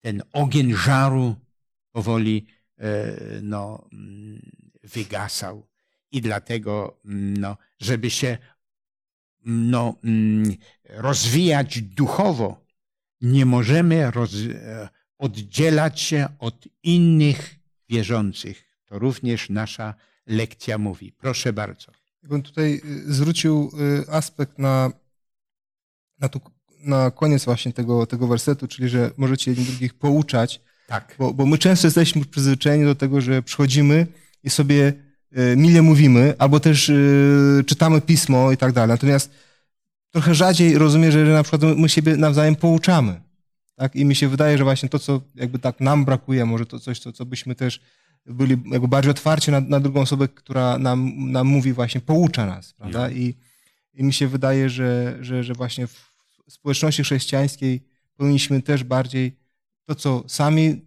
Ten 0.00 0.22
ogień 0.32 0.74
żaru 0.74 1.36
powoli 1.92 2.46
e, 2.78 3.16
no, 3.42 3.88
mm, 3.92 4.50
wygasał. 4.82 5.68
I 6.10 6.20
dlatego, 6.20 7.00
mm, 7.04 7.36
no, 7.36 7.56
żeby 7.80 8.10
się 8.10 8.38
no, 9.44 9.94
mm, 10.04 10.56
rozwijać 10.88 11.82
duchowo, 11.82 12.66
nie 13.20 13.46
możemy 13.46 14.10
roz, 14.10 14.34
e, 14.34 14.88
oddzielać 15.18 16.00
się 16.00 16.28
od 16.38 16.68
innych 16.82 17.54
wierzących. 17.88 18.64
To 18.86 18.98
również 18.98 19.50
nasza 19.50 19.94
lekcja 20.26 20.78
mówi. 20.78 21.12
Proszę 21.12 21.52
bardzo. 21.52 21.92
Bym 22.22 22.42
tutaj 22.42 22.82
y, 22.84 23.14
zwrócił 23.14 23.70
y, 24.08 24.10
aspekt 24.10 24.58
na, 24.58 24.92
na, 26.18 26.28
tu, 26.28 26.40
na 26.84 27.10
koniec 27.10 27.44
właśnie 27.44 27.72
tego, 27.72 28.06
tego 28.06 28.26
wersetu, 28.26 28.68
czyli 28.68 28.88
że 28.88 29.10
możecie 29.16 29.50
jedni 29.50 29.66
drugich 29.66 29.94
pouczać, 29.94 30.60
Tak. 30.86 31.14
bo, 31.18 31.34
bo 31.34 31.46
my 31.46 31.58
często 31.58 31.86
jesteśmy 31.86 32.24
przyzwyczajeni 32.24 32.84
do 32.84 32.94
tego, 32.94 33.20
że 33.20 33.42
przychodzimy 33.42 34.06
i 34.42 34.50
sobie 34.50 34.92
mile 35.56 35.82
mówimy, 35.82 36.34
albo 36.38 36.60
też 36.60 36.88
y, 36.88 37.64
czytamy 37.66 38.00
pismo 38.00 38.52
i 38.52 38.56
tak 38.56 38.72
dalej. 38.72 38.88
Natomiast 38.88 39.30
trochę 40.10 40.34
rzadziej 40.34 40.78
rozumiem, 40.78 41.12
że 41.12 41.24
na 41.24 41.42
przykład 41.42 41.76
my 41.76 41.88
siebie 41.88 42.16
nawzajem 42.16 42.56
pouczamy. 42.56 43.20
Tak? 43.76 43.96
I 43.96 44.04
mi 44.04 44.14
się 44.14 44.28
wydaje, 44.28 44.58
że 44.58 44.64
właśnie 44.64 44.88
to, 44.88 44.98
co 44.98 45.20
jakby 45.34 45.58
tak 45.58 45.80
nam 45.80 46.04
brakuje, 46.04 46.44
może 46.44 46.66
to 46.66 46.80
coś, 46.80 46.98
co, 46.98 47.12
co 47.12 47.26
byśmy 47.26 47.54
też 47.54 47.80
byli 48.26 48.56
jakby 48.72 48.88
bardziej 48.88 49.10
otwarci 49.10 49.50
na, 49.50 49.60
na 49.60 49.80
drugą 49.80 50.00
osobę, 50.00 50.28
która 50.28 50.78
nam, 50.78 51.30
nam 51.32 51.46
mówi 51.46 51.72
właśnie, 51.72 52.00
poucza 52.00 52.46
nas, 52.46 52.72
prawda? 52.72 53.10
I, 53.10 53.34
i 53.94 54.04
mi 54.04 54.12
się 54.12 54.28
wydaje, 54.28 54.70
że, 54.70 55.18
że, 55.20 55.44
że 55.44 55.54
właśnie 55.54 55.86
w 55.86 56.10
społeczności 56.48 57.02
chrześcijańskiej 57.02 57.82
powinniśmy 58.16 58.62
też 58.62 58.84
bardziej 58.84 59.36
to, 59.84 59.94
co 59.94 60.24
sami 60.26 60.80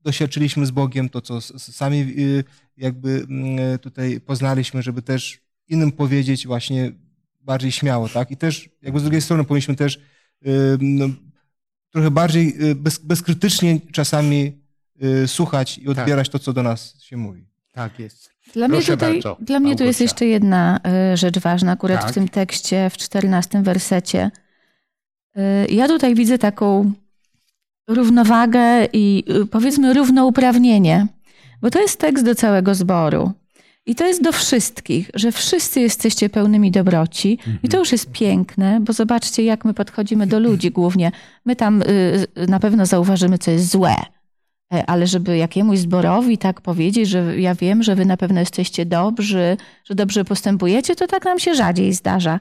doświadczyliśmy 0.00 0.66
z 0.66 0.70
Bogiem, 0.70 1.08
to, 1.08 1.20
co 1.20 1.40
sami 1.58 2.00
y, 2.18 2.44
jakby 2.78 3.26
mm, 3.30 3.78
tutaj 3.78 4.20
poznaliśmy, 4.20 4.82
żeby 4.82 5.02
też 5.02 5.40
innym 5.68 5.92
powiedzieć 5.92 6.46
właśnie 6.46 6.92
bardziej 7.40 7.72
śmiało, 7.72 8.08
tak? 8.08 8.30
I 8.30 8.36
też 8.36 8.70
jakby 8.82 9.00
z 9.00 9.02
drugiej 9.02 9.20
strony 9.20 9.44
powinniśmy 9.44 9.76
też 9.76 9.96
y, 9.96 10.78
no, 10.80 11.06
trochę 11.90 12.10
bardziej 12.10 12.70
y, 12.70 12.74
bez, 12.74 12.98
bezkrytycznie 12.98 13.80
czasami 13.92 14.62
y, 15.02 15.28
słuchać 15.28 15.78
i 15.78 15.88
odbierać 15.88 16.28
to, 16.28 16.38
co 16.38 16.52
do 16.52 16.62
nas 16.62 17.02
się 17.02 17.16
mówi. 17.16 17.44
Tak 17.72 17.98
jest. 17.98 18.30
Dla 18.54 18.68
mnie 18.68 18.80
tutaj, 18.80 19.12
bardzo, 19.12 19.36
dla 19.40 19.60
mnie 19.60 19.76
tu 19.76 19.84
jest 19.84 20.00
jeszcze 20.00 20.26
jedna 20.26 20.80
rzecz 21.14 21.38
ważna, 21.38 21.72
akurat 21.72 22.00
Tak. 22.00 22.10
w 22.10 22.14
tym 22.14 22.28
tekście, 22.28 22.90
w 22.90 22.96
czternastym 22.96 23.62
wersecie. 23.62 24.30
Ja 25.68 25.88
tutaj 25.88 26.14
widzę 26.14 26.38
taką 26.38 26.92
równowagę 27.88 28.88
i 28.92 29.24
powiedzmy 29.50 29.94
równouprawnienie, 29.94 31.06
bo 31.62 31.70
to 31.70 31.80
jest 31.80 32.00
tekst 32.00 32.24
do 32.24 32.34
całego 32.34 32.74
zboru. 32.74 33.32
I 33.86 33.94
to 33.94 34.06
jest 34.06 34.22
do 34.22 34.32
wszystkich, 34.32 35.10
że 35.14 35.32
wszyscy 35.32 35.80
jesteście 35.80 36.28
pełnymi 36.28 36.70
dobroci. 36.70 37.38
I 37.62 37.68
to 37.68 37.78
już 37.78 37.92
jest 37.92 38.12
piękne, 38.12 38.80
bo 38.80 38.92
zobaczcie, 38.92 39.44
jak 39.44 39.64
my 39.64 39.74
podchodzimy 39.74 40.26
do 40.26 40.40
ludzi 40.40 40.70
głównie. 40.70 41.12
My 41.44 41.56
tam 41.56 41.82
y, 41.82 42.26
na 42.48 42.60
pewno 42.60 42.86
zauważymy, 42.86 43.38
co 43.38 43.50
jest 43.50 43.70
złe. 43.70 43.94
E, 44.74 44.86
Ale 44.86 45.06
żeby 45.06 45.36
jakiemuś 45.36 45.78
zborowi 45.78 46.38
tak 46.38 46.60
powiedzieć, 46.60 47.08
że 47.08 47.40
ja 47.40 47.54
wiem, 47.54 47.82
że 47.82 47.94
wy 47.94 48.04
na 48.04 48.16
pewno 48.16 48.40
jesteście 48.40 48.86
dobrzy, 48.86 49.56
że 49.84 49.94
dobrze 49.94 50.24
postępujecie, 50.24 50.96
to 50.96 51.06
tak 51.06 51.24
nam 51.24 51.38
się 51.38 51.54
rzadziej 51.54 51.92
zdarza. 51.92 52.40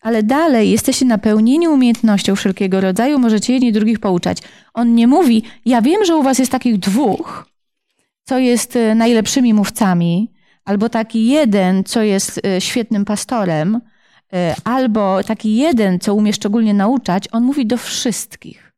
Ale 0.00 0.22
dalej 0.22 0.70
jesteście 0.70 1.06
napełnieni 1.06 1.68
umiejętnością 1.68 2.36
wszelkiego 2.36 2.80
rodzaju, 2.80 3.18
możecie 3.18 3.52
jedni 3.52 3.72
drugich 3.72 3.98
pouczać. 3.98 4.38
On 4.74 4.94
nie 4.94 5.06
mówi, 5.06 5.42
ja 5.66 5.82
wiem, 5.82 6.04
że 6.04 6.16
u 6.16 6.22
was 6.22 6.38
jest 6.38 6.52
takich 6.52 6.78
dwóch, 6.78 7.48
co 8.28 8.38
jest 8.38 8.76
e, 8.76 8.94
najlepszymi 8.94 9.54
mówcami, 9.54 10.32
albo 10.64 10.88
taki 10.88 11.26
jeden, 11.26 11.84
co 11.84 12.02
jest 12.02 12.40
e, 12.46 12.60
świetnym 12.60 13.04
pastorem, 13.04 13.80
e, 14.32 14.54
albo 14.64 15.24
taki 15.24 15.56
jeden, 15.56 15.98
co 15.98 16.14
umie 16.14 16.32
szczególnie 16.32 16.74
nauczać. 16.74 17.28
On 17.32 17.42
mówi 17.42 17.66
do 17.66 17.76
wszystkich. 17.76 18.72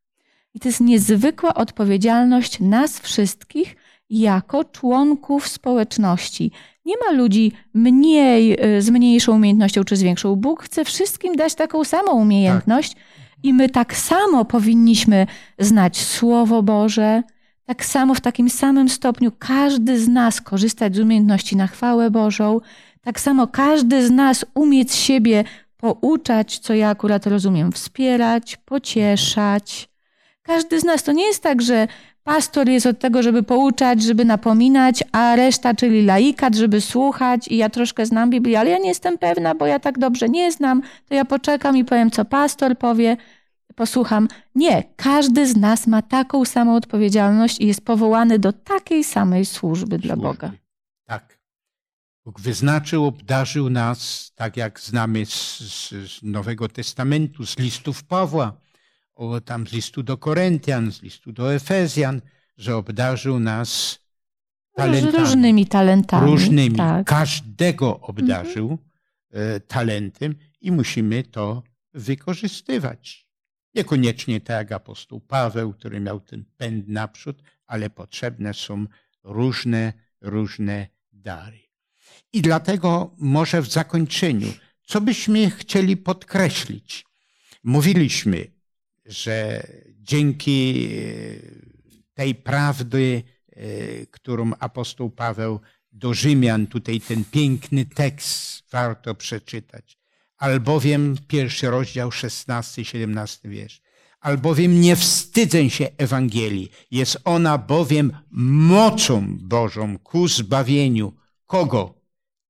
I 0.54 0.60
to 0.60 0.68
jest 0.68 0.80
niezwykła 0.80 1.54
odpowiedzialność 1.54 2.60
nas 2.60 3.00
wszystkich 3.00 3.76
jako 4.10 4.64
członków 4.64 5.48
społeczności. 5.48 6.50
Nie 6.84 6.94
ma 7.06 7.12
ludzi 7.12 7.52
mniej, 7.74 8.58
z 8.78 8.90
mniejszą 8.90 9.34
umiejętnością 9.34 9.84
czy 9.84 9.96
z 9.96 10.02
większą. 10.02 10.36
Bóg 10.36 10.62
chce 10.62 10.84
wszystkim 10.84 11.36
dać 11.36 11.54
taką 11.54 11.84
samą 11.84 12.12
umiejętność 12.12 12.96
i 13.42 13.54
my 13.54 13.68
tak 13.68 13.96
samo 13.96 14.44
powinniśmy 14.44 15.26
znać 15.58 15.98
Słowo 15.98 16.62
Boże, 16.62 17.22
tak 17.70 17.84
samo 17.84 18.14
w 18.14 18.20
takim 18.20 18.50
samym 18.50 18.88
stopniu 18.88 19.32
każdy 19.38 20.00
z 20.00 20.08
nas 20.08 20.40
korzystać 20.40 20.96
z 20.96 20.98
umiejętności 20.98 21.56
na 21.56 21.66
chwałę 21.66 22.10
Bożą, 22.10 22.60
tak 23.00 23.20
samo 23.20 23.46
każdy 23.46 24.06
z 24.06 24.10
nas 24.10 24.44
umieć 24.54 24.94
siebie 24.94 25.44
pouczać, 25.76 26.58
co 26.58 26.74
ja 26.74 26.88
akurat 26.88 27.26
rozumiem, 27.26 27.72
wspierać, 27.72 28.56
pocieszać. 28.56 29.88
Każdy 30.42 30.80
z 30.80 30.84
nas 30.84 31.02
to 31.02 31.12
nie 31.12 31.26
jest 31.26 31.42
tak, 31.42 31.62
że 31.62 31.88
pastor 32.24 32.68
jest 32.68 32.86
od 32.86 32.98
tego, 32.98 33.22
żeby 33.22 33.42
pouczać, 33.42 34.02
żeby 34.02 34.24
napominać, 34.24 35.04
a 35.12 35.36
reszta, 35.36 35.74
czyli 35.74 36.04
laikat, 36.04 36.54
żeby 36.54 36.80
słuchać. 36.80 37.48
I 37.48 37.56
ja 37.56 37.68
troszkę 37.68 38.06
znam 38.06 38.30
Biblię, 38.30 38.60
ale 38.60 38.70
ja 38.70 38.78
nie 38.78 38.88
jestem 38.88 39.18
pewna, 39.18 39.54
bo 39.54 39.66
ja 39.66 39.78
tak 39.78 39.98
dobrze 39.98 40.28
nie 40.28 40.52
znam, 40.52 40.82
to 41.08 41.14
ja 41.14 41.24
poczekam 41.24 41.76
i 41.76 41.84
powiem, 41.84 42.10
co 42.10 42.24
pastor 42.24 42.78
powie, 42.78 43.16
posłucham. 43.80 44.28
Nie, 44.54 44.84
każdy 44.96 45.46
z 45.46 45.56
nas 45.56 45.86
ma 45.86 46.02
taką 46.02 46.44
samą 46.44 46.76
odpowiedzialność 46.76 47.60
i 47.60 47.66
jest 47.66 47.84
powołany 47.84 48.38
do 48.38 48.52
takiej 48.52 49.04
samej 49.04 49.44
służby 49.44 49.98
dla 49.98 50.14
służby. 50.14 50.28
Boga. 50.28 50.52
Tak. 51.04 51.38
Bóg 52.24 52.40
wyznaczył, 52.40 53.06
obdarzył 53.06 53.70
nas, 53.70 54.32
tak 54.34 54.56
jak 54.56 54.80
znamy 54.80 55.26
z, 55.26 55.58
z, 55.58 56.22
Nowego 56.22 56.68
Testamentu, 56.68 57.46
z 57.46 57.58
listów 57.58 58.04
Pawła, 58.04 58.52
o, 59.14 59.40
tam 59.40 59.66
z 59.66 59.72
listu 59.72 60.02
do 60.02 60.16
Koryntian, 60.16 60.92
z 60.92 61.02
listu 61.02 61.32
do 61.32 61.54
Efezjan, 61.54 62.20
że 62.56 62.76
obdarzył 62.76 63.40
nas 63.40 63.98
talentami. 64.76 65.18
Różnymi 65.18 65.66
talentami. 65.66 66.30
różnymi. 66.30 66.76
Tak. 66.76 67.06
Każdego 67.06 68.00
obdarzył 68.00 68.78
e, 69.30 69.60
talentem 69.60 70.34
i 70.60 70.72
musimy 70.72 71.22
to 71.22 71.62
wykorzystywać. 71.94 73.29
Niekoniecznie 73.74 74.40
tak 74.40 74.56
jak 74.56 74.72
apostoł 74.72 75.20
Paweł, 75.20 75.72
który 75.72 76.00
miał 76.00 76.20
ten 76.20 76.44
pęd 76.56 76.88
naprzód, 76.88 77.42
ale 77.66 77.90
potrzebne 77.90 78.54
są 78.54 78.86
różne, 79.24 79.92
różne 80.20 80.88
dary. 81.12 81.60
I 82.32 82.42
dlatego 82.42 83.14
może 83.18 83.62
w 83.62 83.72
zakończeniu, 83.72 84.52
co 84.82 85.00
byśmy 85.00 85.50
chcieli 85.50 85.96
podkreślić? 85.96 87.04
Mówiliśmy, 87.64 88.46
że 89.04 89.66
dzięki 89.98 90.88
e, 90.92 91.80
tej 92.14 92.34
prawdy, 92.34 93.22
e, 93.48 94.06
którą 94.06 94.52
apostoł 94.58 95.10
Paweł 95.10 95.60
do 95.92 96.14
Rzymian, 96.14 96.66
tutaj 96.66 97.00
ten 97.00 97.24
piękny 97.24 97.86
tekst 97.86 98.70
warto 98.70 99.14
przeczytać. 99.14 99.99
Albowiem, 100.40 101.16
pierwszy 101.28 101.70
rozdział, 101.70 102.12
16, 102.12 102.84
17 102.84 103.48
wiersz. 103.48 103.82
Albowiem 104.20 104.80
nie 104.80 104.96
wstydzę 104.96 105.70
się 105.70 105.88
Ewangelii. 105.98 106.70
Jest 106.90 107.18
ona 107.24 107.58
bowiem 107.58 108.12
mocą 108.30 109.38
Bożą 109.38 109.98
ku 109.98 110.28
zbawieniu. 110.28 111.12
Kogo? 111.46 111.94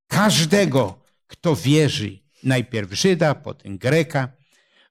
Każdego, 0.06 0.98
kto 1.26 1.56
wierzy. 1.56 2.18
Najpierw 2.44 2.92
Żyda, 2.92 3.34
potem 3.34 3.78
Greka. 3.78 4.28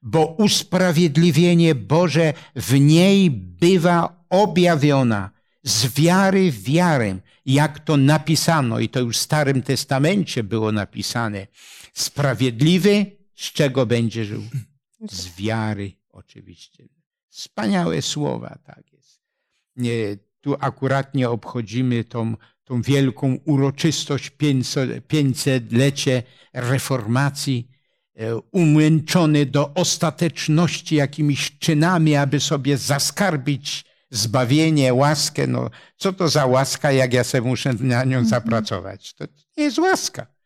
Bo 0.01 0.25
usprawiedliwienie 0.25 1.75
Boże 1.75 2.33
w 2.55 2.79
niej 2.79 3.31
bywa 3.31 4.25
objawiona 4.29 5.29
z 5.63 5.93
wiary 5.93 6.51
w 6.51 6.63
wiarę, 6.63 7.19
jak 7.45 7.79
to 7.79 7.97
napisano, 7.97 8.79
i 8.79 8.89
to 8.89 8.99
już 8.99 9.17
w 9.17 9.21
Starym 9.21 9.61
Testamencie 9.61 10.43
było 10.43 10.71
napisane. 10.71 11.47
Sprawiedliwy 11.99 13.05
z 13.35 13.51
czego 13.51 13.85
będzie 13.85 14.25
żył? 14.25 14.43
Z 15.09 15.35
wiary, 15.35 15.91
oczywiście. 16.09 16.87
Wspaniałe 17.29 18.01
słowa, 18.01 18.57
tak 18.63 18.93
jest. 18.93 19.21
Nie, 19.75 20.17
tu 20.41 20.55
akuratnie 20.59 21.29
obchodzimy 21.29 22.03
tą, 22.03 22.35
tą 22.63 22.81
wielką 22.81 23.37
uroczystość 23.45 24.31
500-lecie 25.09 26.23
reformacji, 26.53 27.71
e, 28.15 28.35
umęczony 28.37 29.45
do 29.45 29.73
ostateczności 29.73 30.95
jakimiś 30.95 31.59
czynami, 31.59 32.15
aby 32.15 32.39
sobie 32.39 32.77
zaskarbić 32.77 33.85
zbawienie, 34.09 34.93
łaskę. 34.93 35.47
No, 35.47 35.69
co 35.97 36.13
to 36.13 36.29
za 36.29 36.45
łaska, 36.45 36.91
jak 36.91 37.13
ja 37.13 37.23
sobie 37.23 37.47
muszę 37.47 37.73
na 37.73 38.03
nią 38.03 38.25
zapracować? 38.25 39.13
To 39.13 39.25
nie 39.57 39.63
jest 39.63 39.77
łaska. 39.77 40.38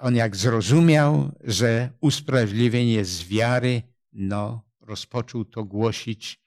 On 0.00 0.16
jak 0.16 0.36
zrozumiał, 0.36 1.32
że 1.44 1.90
usprawiedliwienie 2.00 2.92
jest 2.92 3.10
z 3.10 3.28
wiary, 3.28 3.82
no, 4.12 4.62
rozpoczął 4.80 5.44
to 5.44 5.64
głosić, 5.64 6.40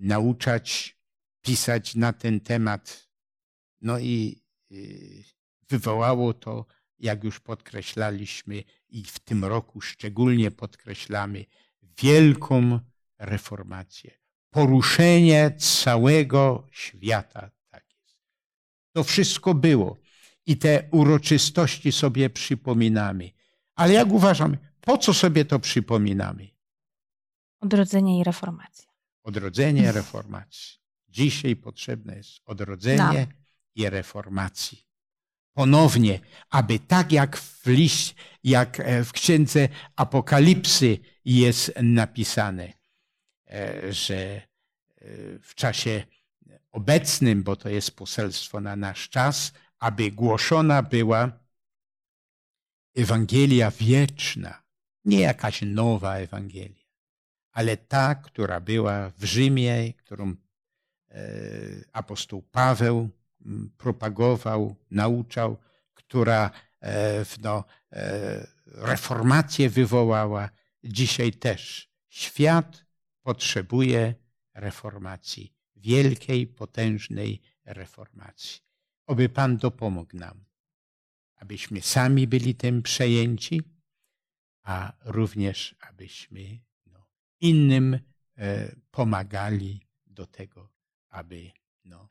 nauczać, 0.00 0.96
pisać 1.42 1.94
na 1.94 2.12
ten 2.12 2.40
temat. 2.40 3.08
No 3.80 3.98
i 3.98 4.42
y, 4.72 5.24
wywołało 5.68 6.34
to 6.34 6.66
jak 6.98 7.24
już 7.24 7.40
podkreślaliśmy 7.40 8.64
i 8.88 9.04
w 9.04 9.18
tym 9.18 9.44
roku 9.44 9.80
szczególnie 9.80 10.50
podkreślamy, 10.50 11.44
wielką 12.02 12.80
reformację. 13.18 14.10
Poruszenie 14.50 15.50
całego 15.58 16.68
świata. 16.70 17.50
Tak. 17.70 17.84
To 18.92 19.04
wszystko 19.04 19.54
było 19.54 19.96
i 20.46 20.56
te 20.56 20.88
uroczystości 20.90 21.92
sobie 21.92 22.30
przypominamy. 22.30 23.30
Ale 23.74 23.92
jak 23.92 24.08
uważamy, 24.08 24.58
po 24.80 24.98
co 24.98 25.14
sobie 25.14 25.44
to 25.44 25.58
przypominamy? 25.58 26.48
Odrodzenie 27.60 28.20
i 28.20 28.24
reformacja. 28.24 28.90
Odrodzenie, 29.22 29.92
reformacji. 29.92 30.80
Dzisiaj 31.08 31.56
potrzebne 31.56 32.16
jest 32.16 32.40
odrodzenie 32.46 33.26
No. 33.30 33.34
i 33.74 33.90
reformacji. 33.90 34.86
Ponownie, 35.52 36.20
aby 36.50 36.78
tak 36.78 37.12
jak 37.12 37.36
w 37.36 37.66
liść, 37.66 38.14
jak 38.44 38.80
e, 38.80 39.04
w 39.04 39.12
księdze 39.12 39.68
Apokalipsy 39.96 40.98
jest 41.24 41.72
napisane, 41.82 42.72
e, 43.50 43.92
że 43.92 44.16
e, 44.16 44.42
w 45.42 45.54
czasie 45.54 46.04
obecnym, 46.72 47.42
bo 47.42 47.56
to 47.56 47.68
jest 47.68 47.90
poselstwo 47.90 48.60
na 48.60 48.76
nasz 48.76 49.08
czas, 49.08 49.52
aby 49.80 50.10
głoszona 50.10 50.82
była 50.82 51.32
Ewangelia 52.96 53.70
wieczna, 53.70 54.62
nie 55.04 55.20
jakaś 55.20 55.62
nowa 55.62 56.16
Ewangelia, 56.16 56.86
ale 57.52 57.76
ta, 57.76 58.14
która 58.14 58.60
była 58.60 59.10
w 59.10 59.24
Rzymie, 59.24 59.92
którą 59.92 60.34
e, 61.10 61.16
apostoł 61.92 62.42
Paweł 62.42 63.10
m, 63.46 63.70
propagował, 63.78 64.76
nauczał, 64.90 65.56
która 65.94 66.50
e, 66.82 67.24
no, 67.42 67.64
e, 67.92 68.46
reformację 68.66 69.70
wywołała. 69.70 70.50
Dzisiaj 70.84 71.32
też 71.32 71.90
świat 72.08 72.84
potrzebuje 73.22 74.14
reformacji, 74.54 75.54
wielkiej, 75.76 76.46
potężnej 76.46 77.42
reformacji. 77.64 78.69
Oby 79.10 79.28
Pan 79.28 79.56
dopomógł 79.56 80.16
nam, 80.16 80.44
abyśmy 81.36 81.80
sami 81.80 82.26
byli 82.26 82.54
tym 82.54 82.82
przejęci, 82.82 83.62
a 84.62 84.92
również 85.04 85.74
abyśmy 85.80 86.60
no, 86.86 87.06
innym 87.40 87.98
e, 88.36 88.76
pomagali 88.90 89.80
do 90.06 90.26
tego, 90.26 90.72
aby 91.08 91.50
no, 91.84 92.08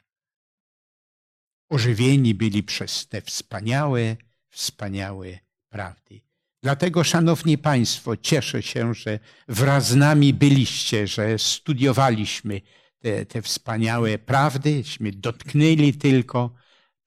ożywieni 1.69 2.35
byli 2.35 2.63
przez 2.63 3.07
te 3.07 3.21
wspaniałe, 3.21 4.17
wspaniałe 4.49 5.39
prawdy. 5.69 6.21
Dlatego, 6.63 7.03
Szanowni 7.03 7.57
Państwo, 7.57 8.17
cieszę 8.17 8.63
się, 8.63 8.93
że 8.93 9.19
wraz 9.47 9.87
z 9.87 9.95
nami 9.95 10.33
byliście, 10.33 11.07
że 11.07 11.39
studiowaliśmy 11.39 12.61
te, 12.99 13.25
te 13.25 13.41
wspaniałe 13.41 14.17
prawdyśmy 14.17 15.11
dotknęli 15.11 15.93
tylko. 15.93 16.55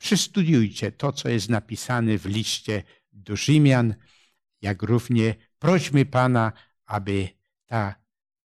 Przystudiujcie 0.03 0.93
to, 0.93 1.13
co 1.13 1.29
jest 1.29 1.49
napisane 1.49 2.19
w 2.19 2.27
liście 2.27 2.83
do 3.13 3.37
Rzymian, 3.37 3.95
jak 4.61 4.83
równie 4.83 5.35
prośmy 5.59 6.07
Pana, 6.07 6.53
aby 6.87 7.29
ta 7.67 7.95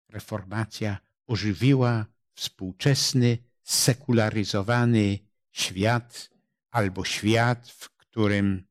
reformacja 0.10 0.98
ożywiła 1.28 2.06
współczesny, 2.34 3.38
sekularyzowany 3.64 5.20
świat, 5.52 6.30
albo 6.72 7.06
świat, 7.06 7.70
w 7.70 7.90
którym, 7.90 8.68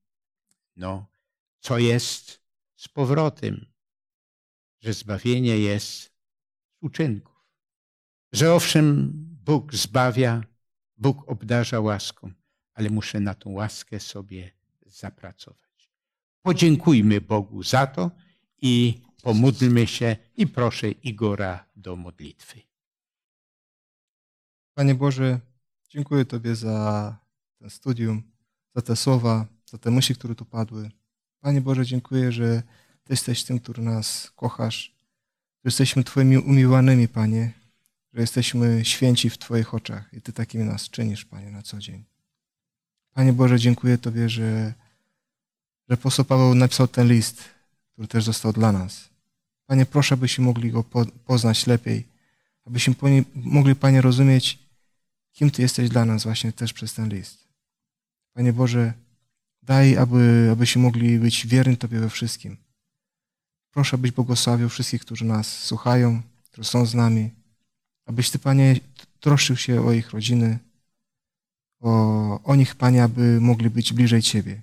no, 0.77 1.07
co 1.61 1.79
jest 1.79 2.43
z 2.77 2.89
powrotem, 2.89 3.67
że 4.81 4.93
zbawienie 4.93 5.59
jest 5.59 6.03
z 6.03 6.11
uczynków. 6.81 7.47
Że 8.33 8.55
owszem, 8.55 9.13
Bóg 9.45 9.75
zbawia, 9.75 10.43
Bóg 10.97 11.29
obdarza 11.29 11.81
łaską, 11.81 12.33
ale 12.77 12.91
muszę 12.91 13.21
na 13.21 13.35
tą 13.35 13.51
łaskę 13.51 14.01
sobie 14.01 14.51
zapracować. 14.87 15.91
Podziękujmy 16.43 17.21
Bogu 17.21 17.63
za 17.63 17.87
to 17.87 18.11
i 18.63 19.01
pomódlmy 19.23 19.87
się 19.87 20.17
i 20.37 20.47
proszę 20.47 20.91
Igora 20.91 21.65
do 21.77 21.97
modlitwy. 21.97 22.61
Panie 24.75 24.95
Boże, 24.95 25.41
dziękuję 25.89 26.25
Tobie 26.25 26.57
za 26.57 27.17
ten 27.59 27.71
studium, 27.71 28.23
za 28.75 28.83
te 28.83 28.97
słowa, 28.97 29.47
za 29.67 29.79
te 29.79 29.91
myśli, 29.91 30.15
które 30.15 30.35
tu 30.35 30.45
padły. 30.45 30.91
Panie 31.41 31.61
Boże, 31.61 31.87
dziękuję, 31.87 32.33
że 32.33 32.63
Ty 33.05 33.13
jesteś 33.13 33.45
tym, 33.45 33.59
który 33.59 33.83
nas 33.83 34.31
kochasz, 34.37 34.95
że 35.65 35.69
jesteśmy 35.69 36.05
Twoimi 36.05 36.39
umiłanymi, 36.39 37.09
Panie, 37.09 37.53
że 38.13 38.21
jesteśmy 38.21 38.85
święci 38.85 39.31
w 39.31 39.39
Twoich 39.39 39.75
oczach 39.75 40.13
i 40.13 40.23
Ty 40.23 40.33
takimi 40.33 40.65
nas 40.65 40.91
czynisz, 40.91 41.25
Panie, 41.25 41.51
na 41.51 41.63
co 41.63 41.79
dzień. 41.79 42.16
Panie 43.17 43.33
Boże, 43.33 43.59
dziękuję 43.59 43.99
Tobie, 43.99 44.29
że, 44.29 44.75
że 45.89 45.95
apostoł 45.95 46.25
Paweł 46.25 46.55
napisał 46.55 46.89
ten 46.89 47.09
list, 47.09 47.45
który 47.93 48.09
też 48.09 48.25
został 48.25 48.53
dla 48.53 48.73
nas. 48.73 49.09
Panie, 49.67 49.87
proszę, 49.87 50.15
abyśmy 50.15 50.45
mogli 50.45 50.71
go 50.71 50.85
po, 50.85 51.07
poznać 51.07 51.67
lepiej, 51.67 52.05
abyśmy 52.67 52.95
mogli, 53.35 53.75
Panie, 53.75 54.01
rozumieć, 54.01 54.59
kim 55.33 55.51
Ty 55.51 55.63
jesteś 55.63 55.89
dla 55.89 56.05
nas 56.05 56.25
właśnie 56.25 56.53
też 56.53 56.73
przez 56.73 56.95
ten 56.95 57.09
list. 57.09 57.49
Panie 58.33 58.53
Boże, 58.53 58.93
daj, 59.63 59.97
aby, 59.97 60.49
abyśmy 60.53 60.83
mogli 60.83 61.19
być 61.19 61.47
wierni 61.47 61.77
Tobie 61.77 62.01
we 62.01 62.11
wszystkim. 62.11 62.57
Proszę, 63.71 63.95
abyś 63.95 64.13
błogosławił 64.13 64.69
wszystkich, 64.69 65.01
którzy 65.01 65.25
nas 65.25 65.65
słuchają, 65.65 66.23
którzy 66.45 66.69
są 66.69 66.87
z 66.87 66.95
nami, 66.95 67.31
abyś 68.07 68.31
Ty, 68.31 68.39
Panie, 68.39 68.81
troszczył 69.21 69.57
się 69.57 69.87
o 69.87 69.93
ich 69.93 70.11
rodziny, 70.11 70.59
o, 71.81 72.43
o 72.43 72.57
nich, 72.57 72.75
Panie, 72.75 73.03
aby 73.03 73.41
mogli 73.41 73.71
być 73.71 73.93
bliżej 73.93 74.23
Ciebie. 74.23 74.63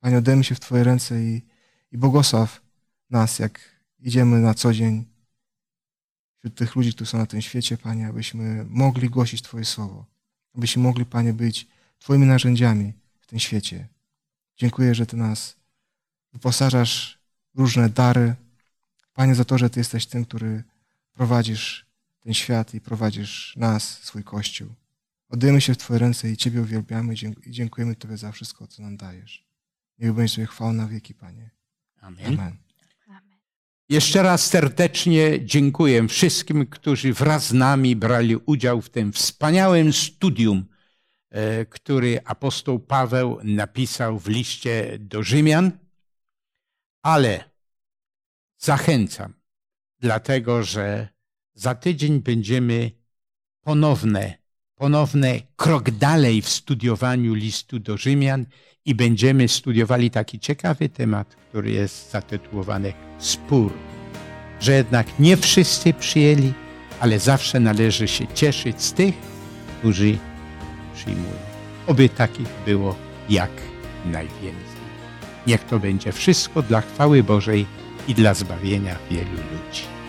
Panie, 0.00 0.18
oddajmy 0.18 0.44
się 0.44 0.54
w 0.54 0.60
Twoje 0.60 0.84
ręce 0.84 1.22
i, 1.22 1.42
i 1.92 1.98
błogosław 1.98 2.60
nas, 3.10 3.38
jak 3.38 3.60
idziemy 4.00 4.40
na 4.40 4.54
co 4.54 4.72
dzień 4.72 5.04
wśród 6.38 6.54
tych 6.54 6.76
ludzi, 6.76 6.94
którzy 6.94 7.10
są 7.10 7.18
na 7.18 7.26
tym 7.26 7.42
świecie, 7.42 7.78
Panie, 7.78 8.06
abyśmy 8.08 8.64
mogli 8.68 9.10
głosić 9.10 9.42
Twoje 9.42 9.64
słowo, 9.64 10.04
abyśmy 10.54 10.82
mogli, 10.82 11.04
Panie, 11.04 11.32
być 11.32 11.68
Twoimi 11.98 12.26
narzędziami 12.26 12.92
w 13.20 13.26
tym 13.26 13.38
świecie. 13.38 13.88
Dziękuję, 14.56 14.94
że 14.94 15.06
Ty 15.06 15.16
nas 15.16 15.56
wyposażasz 16.32 17.18
w 17.54 17.58
różne 17.58 17.88
dary. 17.88 18.34
Panie, 19.12 19.34
za 19.34 19.44
to, 19.44 19.58
że 19.58 19.70
Ty 19.70 19.80
jesteś 19.80 20.06
tym, 20.06 20.24
który 20.24 20.64
prowadzisz 21.12 21.86
ten 22.20 22.34
świat 22.34 22.74
i 22.74 22.80
prowadzisz 22.80 23.56
nas, 23.56 23.98
swój 24.02 24.24
Kościół. 24.24 24.68
Oddajemy 25.32 25.60
się 25.60 25.74
w 25.74 25.78
Twoje 25.78 25.98
ręce 25.98 26.30
i 26.30 26.36
Ciebie 26.36 26.60
uwielbiamy 26.60 27.14
i 27.14 27.50
dziękujemy 27.50 27.96
Tobie 27.96 28.16
za 28.16 28.32
wszystko, 28.32 28.66
co 28.66 28.82
nam 28.82 28.96
dajesz. 28.96 29.46
Niech 29.98 30.12
będzie 30.12 30.34
sobie 30.34 30.46
chwała 30.46 30.72
na 30.72 30.86
wieki, 30.86 31.14
Panie. 31.14 31.50
Amen. 32.00 32.26
Amen. 32.26 32.56
Amen. 33.08 33.38
Jeszcze 33.88 34.22
raz 34.22 34.46
serdecznie 34.46 35.44
dziękuję 35.44 36.08
wszystkim, 36.08 36.66
którzy 36.66 37.12
wraz 37.12 37.46
z 37.46 37.52
nami 37.52 37.96
brali 37.96 38.36
udział 38.36 38.80
w 38.80 38.90
tym 38.90 39.12
wspaniałym 39.12 39.92
studium, 39.92 40.64
e, 41.30 41.66
który 41.66 42.20
apostoł 42.24 42.78
Paweł 42.80 43.38
napisał 43.44 44.18
w 44.18 44.28
liście 44.28 44.98
do 44.98 45.22
Rzymian. 45.22 45.72
Ale 47.02 47.50
zachęcam, 48.58 49.34
dlatego 49.98 50.62
że 50.62 51.08
za 51.54 51.74
tydzień 51.74 52.20
będziemy 52.20 52.90
ponowne, 53.60 54.41
ponowne 54.82 55.40
krok 55.56 55.90
dalej 55.90 56.42
w 56.42 56.48
studiowaniu 56.48 57.34
listu 57.34 57.78
do 57.78 57.96
Rzymian 57.96 58.46
i 58.84 58.94
będziemy 58.94 59.48
studiowali 59.48 60.10
taki 60.10 60.38
ciekawy 60.38 60.88
temat, 60.88 61.36
który 61.48 61.70
jest 61.70 62.10
zatytułowany 62.10 62.92
Spór. 63.18 63.72
Że 64.60 64.72
jednak 64.72 65.06
nie 65.18 65.36
wszyscy 65.36 65.94
przyjęli, 65.94 66.52
ale 67.00 67.18
zawsze 67.18 67.60
należy 67.60 68.08
się 68.08 68.26
cieszyć 68.34 68.82
z 68.82 68.92
tych, 68.92 69.14
którzy 69.78 70.18
przyjmują. 70.94 71.40
Oby 71.86 72.08
takich 72.08 72.48
było 72.66 72.96
jak 73.28 73.50
najwięcej. 74.06 74.82
Niech 75.46 75.64
to 75.64 75.78
będzie 75.78 76.12
wszystko 76.12 76.62
dla 76.62 76.80
chwały 76.80 77.22
Bożej 77.22 77.66
i 78.08 78.14
dla 78.14 78.34
zbawienia 78.34 78.96
wielu 79.10 79.30
ludzi. 79.30 80.01